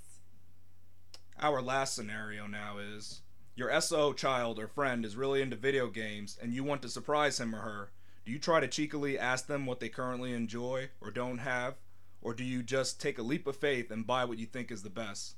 Our 1.40 1.62
last 1.62 1.96
scenario 1.96 2.46
now 2.46 2.78
is 2.78 3.22
your 3.56 3.80
SO 3.82 4.14
child 4.14 4.60
or 4.60 4.68
friend 4.68 5.04
is 5.06 5.16
really 5.16 5.42
into 5.42 5.56
video 5.56 5.88
games 5.88 6.38
and 6.42 6.54
you 6.54 6.64
want 6.64 6.82
to 6.84 6.90
surprise 6.90 7.40
him 7.40 7.56
or 7.56 7.60
her. 7.60 7.92
Do 8.26 8.32
you 8.32 8.38
try 8.40 8.60
to 8.60 8.68
cheekily 8.68 9.18
ask 9.18 9.48
them 9.48 9.66
what 9.66 9.80
they 9.80 9.90
currently 9.90 10.34
enjoy 10.34 10.90
or 11.02 11.10
don't 11.10 11.40
have? 11.40 11.76
Or 12.22 12.34
do 12.34 12.44
you 12.44 12.62
just 12.62 13.02
take 13.02 13.18
a 13.18 13.24
leap 13.24 13.48
of 13.48 13.56
faith 13.56 13.92
and 13.92 14.06
buy 14.06 14.26
what 14.26 14.38
you 14.38 14.46
think 14.46 14.72
is 14.72 14.84
the 14.84 14.90
best? 14.90 15.36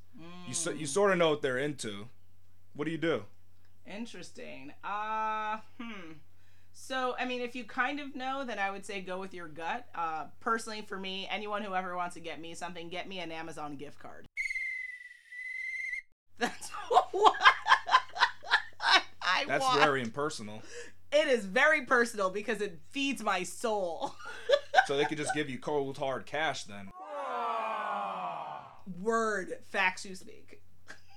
You, 0.48 0.54
so, 0.54 0.72
you 0.72 0.86
sort 0.86 1.12
of 1.12 1.17
know 1.17 1.30
what 1.30 1.41
they're 1.41 1.58
into. 1.58 2.08
What 2.74 2.86
do 2.86 2.91
you 2.91 2.98
do? 2.98 3.24
Interesting. 3.86 4.74
Uh, 4.84 5.58
hmm. 5.80 6.13
So, 6.74 7.15
I 7.19 7.26
mean, 7.26 7.41
if 7.41 7.56
you 7.56 7.63
kind 7.63 8.00
of 8.00 8.15
know, 8.15 8.43
then 8.46 8.60
I 8.60 8.72
would 8.72 8.86
say 8.86 9.02
go 9.02 9.19
with 9.19 9.34
your 9.34 9.48
gut. 9.48 9.86
Uh, 9.96 10.26
personally, 10.39 10.82
for 10.82 10.98
me, 10.98 11.28
anyone 11.32 11.63
who 11.63 11.74
ever 11.74 11.96
wants 11.96 12.15
to 12.15 12.19
get 12.19 12.41
me 12.41 12.54
something, 12.56 12.89
get 12.89 13.08
me 13.08 13.19
an 13.19 13.32
Amazon 13.32 13.76
gift 13.76 14.00
card. 14.00 14.26
That's 16.39 16.69
what 17.12 17.34
I 19.22 19.46
That's 19.48 19.63
want. 19.63 19.80
very 19.80 20.02
impersonal. 20.02 20.62
It 21.12 21.28
is 21.28 21.46
very 21.46 21.86
personal 21.86 22.30
because 22.30 22.60
it 22.60 22.80
feeds 22.89 23.24
my 23.24 23.43
soul. 23.43 24.15
So 24.86 24.98
they 24.98 25.06
could 25.06 25.17
just 25.17 25.34
give 25.34 25.50
you 25.50 25.58
cold 25.60 25.98
hard 25.98 26.26
cash 26.26 26.63
then. 26.63 26.89
Word, 29.02 29.58
facts 29.69 30.06
you 30.06 30.13
speak. 30.15 30.62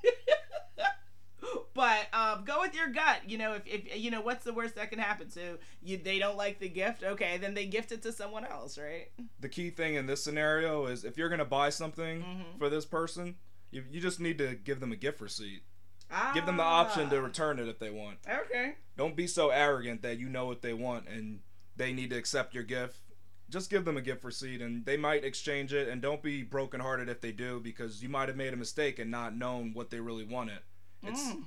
but 1.75 2.07
um, 2.13 2.45
go 2.45 2.61
with 2.61 2.75
your 2.75 2.89
gut. 2.89 3.21
You 3.27 3.39
know, 3.39 3.55
if, 3.55 3.67
if 3.67 3.97
you 3.99 4.11
know 4.11 4.21
what's 4.21 4.45
the 4.45 4.53
worst 4.53 4.77
that 4.77 4.91
can 4.91 4.99
happen. 4.99 5.31
So 5.31 5.59
you 5.83 5.97
they 5.99 6.19
don't 6.19 6.37
like 6.37 6.59
the 6.59 6.69
gift, 6.69 7.03
okay, 7.03 7.39
then 7.39 7.55
they 7.55 7.67
gift 7.67 7.93
it 7.93 8.03
to 8.03 8.13
someone 8.13 8.45
else, 8.45 8.79
right? 8.79 9.09
The 9.41 9.49
key 9.49 9.71
thing 9.71 9.95
in 9.95 10.07
this 10.07 10.23
scenario 10.23 10.87
is 10.87 11.05
if 11.05 11.17
you're 11.19 11.29
gonna 11.29 11.45
buy 11.45 11.71
something 11.71 12.23
Mhm. 12.23 12.59
for 12.59 12.69
this 12.69 12.85
person, 12.85 13.37
you, 13.71 13.83
you 13.91 14.01
just 14.01 14.21
need 14.21 14.39
to 14.39 14.55
give 14.55 14.81
them 14.81 14.93
a 14.93 14.97
gift 14.97 15.21
receipt. 15.21 15.63
Ah. 16.11 16.31
Give 16.35 16.47
them 16.47 16.57
the 16.57 16.63
option 16.63 17.11
to 17.11 17.21
return 17.21 17.59
it 17.59 17.67
if 17.69 17.81
they 17.81 17.91
want. 17.91 18.19
Okay. 18.29 18.77
Don't 18.97 19.17
be 19.17 19.27
so 19.27 19.51
arrogant 19.51 20.03
that 20.03 20.19
you 20.19 20.29
know 20.29 20.47
what 20.47 20.63
they 20.63 20.73
want 20.73 21.09
and 21.09 21.41
they 21.75 21.93
need 21.93 22.11
to 22.11 22.17
accept 22.17 22.55
your 22.55 22.63
gift. 22.63 23.01
Just 23.49 23.71
give 23.71 23.85
them 23.85 23.97
a 23.97 24.03
gift 24.03 24.25
receipt 24.25 24.61
and 24.61 24.85
they 24.85 24.97
might 24.97 25.25
exchange 25.25 25.73
it. 25.73 25.89
And 25.89 26.03
don't 26.03 26.23
be 26.23 26.43
brokenhearted 26.43 27.09
if 27.09 27.21
they 27.21 27.33
do 27.33 27.61
because 27.61 28.03
you 28.03 28.09
might 28.09 28.29
have 28.29 28.37
made 28.37 28.53
a 28.53 28.57
mistake 28.57 28.99
and 28.99 29.11
not 29.11 29.37
known 29.37 29.73
what 29.73 29.91
they 29.91 30.01
really 30.01 30.25
wanted. 30.25 30.59
It's 31.03 31.23
Mm. 31.23 31.45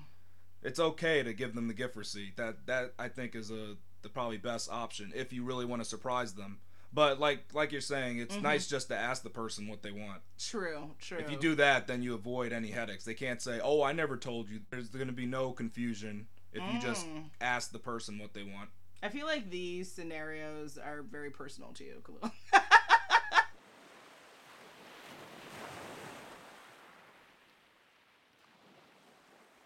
it's 0.63 0.79
okay 0.79 1.23
to 1.23 1.33
give 1.33 1.55
them 1.55 1.67
the 1.67 1.73
gift 1.73 1.95
receipt. 1.95 2.37
That 2.37 2.65
that 2.67 2.93
I 2.97 3.09
think 3.09 3.35
is 3.35 3.51
a 3.51 3.75
the 4.01 4.09
probably 4.09 4.37
best 4.37 4.69
option 4.71 5.11
if 5.13 5.33
you 5.33 5.43
really 5.43 5.65
want 5.65 5.81
to 5.81 5.87
surprise 5.87 6.33
them. 6.33 6.61
But 6.93 7.19
like 7.19 7.53
like 7.53 7.71
you're 7.73 7.81
saying, 7.81 8.17
it's 8.19 8.35
Mhm. 8.37 8.43
nice 8.43 8.67
just 8.67 8.87
to 8.87 8.95
ask 8.97 9.21
the 9.21 9.29
person 9.29 9.67
what 9.67 9.83
they 9.83 9.91
want. 9.91 10.21
True. 10.37 10.95
True. 10.99 11.17
If 11.19 11.29
you 11.29 11.37
do 11.37 11.53
that, 11.55 11.85
then 11.87 12.01
you 12.01 12.13
avoid 12.13 12.53
any 12.53 12.71
headaches. 12.71 13.03
They 13.03 13.13
can't 13.13 13.41
say, 13.41 13.59
"Oh, 13.61 13.83
I 13.83 13.91
never 13.91 14.15
told 14.17 14.49
you." 14.49 14.61
There's 14.69 14.89
going 14.89 15.07
to 15.07 15.13
be 15.13 15.25
no 15.25 15.51
confusion 15.51 16.27
if 16.53 16.63
you 16.73 16.79
just 16.79 17.05
Mm. 17.05 17.29
ask 17.41 17.71
the 17.71 17.77
person 17.79 18.17
what 18.17 18.33
they 18.33 18.43
want. 18.43 18.69
I 19.01 19.09
feel 19.09 19.25
like 19.25 19.49
these 19.49 19.89
scenarios 19.91 20.77
are 20.77 21.01
very 21.03 21.29
personal 21.31 21.71
to 21.73 21.83
you, 21.83 22.01
Khalil. 22.05 22.31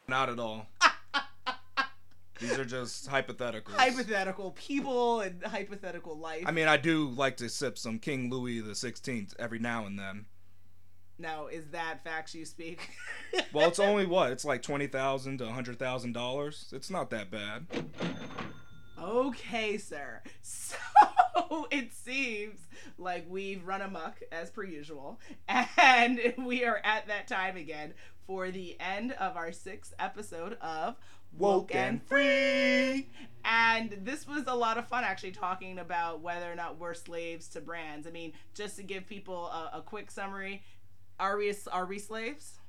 Not 0.07 0.29
at 0.29 0.39
all. 0.39 0.67
These 2.39 2.57
are 2.59 2.65
just 2.65 3.09
hypotheticals. 3.09 3.71
hypothetical 3.75 4.51
people 4.51 5.21
and 5.21 5.41
hypothetical 5.43 6.17
life. 6.17 6.43
I 6.45 6.51
mean, 6.51 6.67
I 6.67 6.75
do 6.77 7.07
like 7.09 7.37
to 7.37 7.47
sip 7.47 7.77
some 7.77 7.99
King 7.99 8.29
Louis 8.29 8.59
the 8.59 8.75
Sixteenth 8.75 9.33
every 9.39 9.59
now 9.59 9.85
and 9.85 9.97
then. 9.97 10.25
now, 11.17 11.47
is 11.47 11.67
that 11.71 12.03
facts 12.03 12.35
you 12.35 12.43
speak? 12.43 12.89
Well, 13.53 13.69
it's 13.69 13.79
only 13.79 14.05
what? 14.05 14.31
It's 14.31 14.43
like 14.43 14.61
twenty 14.61 14.87
thousand 14.87 15.37
to 15.37 15.49
hundred 15.51 15.79
thousand 15.79 16.13
dollars. 16.13 16.69
It's 16.73 16.89
not 16.89 17.09
that 17.11 17.31
bad. 17.31 17.67
Okay, 19.03 19.77
sir. 19.77 20.21
So 20.41 20.77
it 21.71 21.93
seems 21.93 22.59
like 22.97 23.25
we've 23.29 23.65
run 23.65 23.81
amok 23.81 24.21
as 24.31 24.49
per 24.49 24.63
usual, 24.63 25.19
and 25.77 26.33
we 26.45 26.63
are 26.63 26.81
at 26.83 27.07
that 27.07 27.27
time 27.27 27.57
again 27.57 27.93
for 28.25 28.51
the 28.51 28.79
end 28.79 29.11
of 29.13 29.35
our 29.35 29.51
sixth 29.51 29.93
episode 29.99 30.57
of 30.61 30.95
Woke 31.37 31.73
and 31.73 32.01
free. 32.03 33.09
And 33.43 33.97
this 34.03 34.27
was 34.27 34.43
a 34.47 34.53
lot 34.53 34.77
of 34.77 34.87
fun 34.87 35.03
actually 35.03 35.31
talking 35.31 35.79
about 35.79 36.21
whether 36.21 36.51
or 36.51 36.55
not 36.55 36.79
we're 36.79 36.93
slaves 36.93 37.47
to 37.49 37.61
brands. 37.61 38.07
I 38.07 38.11
mean, 38.11 38.33
just 38.53 38.77
to 38.77 38.83
give 38.83 39.07
people 39.07 39.47
a, 39.47 39.71
a 39.77 39.81
quick 39.81 40.11
summary, 40.11 40.63
are 41.19 41.37
we 41.37 41.53
are 41.71 41.85
we 41.85 41.99
slaves? 41.99 42.59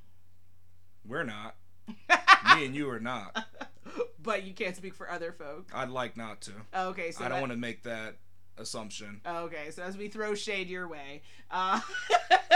We're 1.07 1.25
not. 1.25 1.57
Me 1.89 2.67
and 2.67 2.75
you 2.75 2.89
are 2.91 3.01
not. 3.01 3.47
but 4.23 4.45
you 4.45 4.55
can't 4.55 4.77
speak 4.77 4.95
for 4.95 5.11
other 5.11 5.33
folk. 5.33 5.71
I'd 5.75 5.91
like 5.91 6.17
not 6.17 6.41
to. 6.43 6.53
Okay, 6.75 7.11
so 7.11 7.25
I 7.25 7.29
don't 7.29 7.37
that- 7.37 7.41
want 7.41 7.53
to 7.53 7.59
make 7.59 7.83
that 7.85 8.17
assumption. 8.59 9.21
Okay, 9.27 9.71
so 9.71 9.83
as 9.83 9.97
we 9.97 10.09
throw 10.09 10.35
shade 10.35 10.69
your 10.69 10.89
way, 10.89 11.23
uh, 11.51 11.81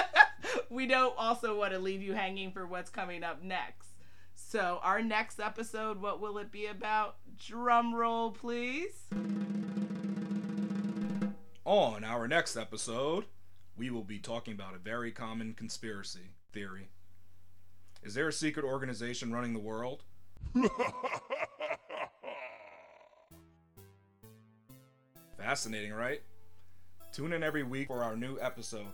we 0.70 0.86
don't 0.86 1.14
also 1.18 1.58
want 1.58 1.72
to 1.72 1.78
leave 1.78 2.02
you 2.02 2.14
hanging 2.14 2.52
for 2.52 2.66
what's 2.66 2.90
coming 2.90 3.22
up 3.22 3.42
next. 3.42 3.88
So 4.34 4.80
our 4.82 5.02
next 5.02 5.40
episode, 5.40 6.00
what 6.00 6.20
will 6.20 6.38
it 6.38 6.50
be 6.50 6.66
about? 6.66 7.16
Drum 7.36 7.94
roll, 7.94 8.30
please. 8.30 8.92
On 11.64 12.02
our 12.02 12.26
next 12.26 12.56
episode, 12.56 13.26
we 13.76 13.90
will 13.90 14.04
be 14.04 14.18
talking 14.18 14.54
about 14.54 14.74
a 14.74 14.78
very 14.78 15.12
common 15.12 15.52
conspiracy 15.52 16.30
theory. 16.52 16.88
Is 18.08 18.14
there 18.14 18.26
a 18.28 18.32
secret 18.32 18.64
organization 18.64 19.30
running 19.34 19.52
the 19.52 19.58
world? 19.58 20.02
Fascinating, 25.36 25.92
right? 25.92 26.22
Tune 27.12 27.34
in 27.34 27.42
every 27.42 27.64
week 27.64 27.88
for 27.88 28.02
our 28.02 28.16
new 28.16 28.38
episode. 28.40 28.86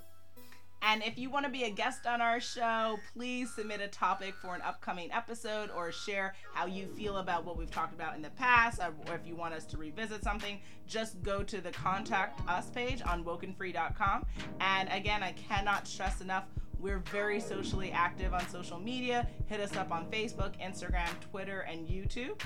And 0.82 1.00
if 1.04 1.16
you 1.16 1.30
want 1.30 1.46
to 1.46 1.52
be 1.52 1.62
a 1.62 1.70
guest 1.70 2.08
on 2.08 2.20
our 2.20 2.40
show, 2.40 2.98
please 3.12 3.54
submit 3.54 3.80
a 3.80 3.86
topic 3.86 4.34
for 4.42 4.56
an 4.56 4.62
upcoming 4.62 5.12
episode 5.12 5.70
or 5.70 5.92
share 5.92 6.34
how 6.52 6.66
you 6.66 6.88
feel 6.88 7.18
about 7.18 7.44
what 7.44 7.56
we've 7.56 7.70
talked 7.70 7.94
about 7.94 8.16
in 8.16 8.22
the 8.22 8.30
past, 8.30 8.80
or 8.80 9.14
if 9.14 9.24
you 9.24 9.36
want 9.36 9.54
us 9.54 9.64
to 9.66 9.76
revisit 9.76 10.24
something, 10.24 10.58
just 10.88 11.22
go 11.22 11.44
to 11.44 11.60
the 11.60 11.70
contact 11.70 12.40
us 12.48 12.68
page 12.70 13.00
on 13.06 13.22
wokenfree.com. 13.22 14.26
And 14.58 14.88
again, 14.90 15.22
I 15.22 15.30
cannot 15.34 15.86
stress 15.86 16.20
enough. 16.20 16.46
We're 16.84 16.98
very 16.98 17.40
socially 17.40 17.90
active 17.92 18.34
on 18.34 18.46
social 18.50 18.78
media. 18.78 19.26
Hit 19.46 19.58
us 19.58 19.74
up 19.74 19.90
on 19.90 20.04
Facebook, 20.10 20.52
Instagram, 20.60 21.08
Twitter, 21.30 21.60
and 21.60 21.88
YouTube. 21.88 22.38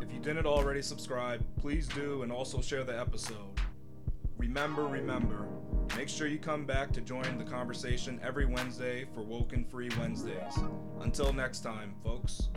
If 0.00 0.10
you 0.10 0.20
didn't 0.20 0.46
already 0.46 0.80
subscribe, 0.80 1.44
please 1.58 1.86
do 1.86 2.22
and 2.22 2.32
also 2.32 2.62
share 2.62 2.82
the 2.82 2.98
episode. 2.98 3.60
Remember, 4.38 4.86
remember, 4.86 5.48
make 5.98 6.08
sure 6.08 6.28
you 6.28 6.38
come 6.38 6.64
back 6.64 6.92
to 6.92 7.02
join 7.02 7.36
the 7.36 7.44
conversation 7.44 8.18
every 8.24 8.46
Wednesday 8.46 9.04
for 9.14 9.20
Woken 9.20 9.66
Free 9.66 9.90
Wednesdays. 10.00 10.58
Until 11.02 11.34
next 11.34 11.60
time, 11.60 11.94
folks. 12.02 12.48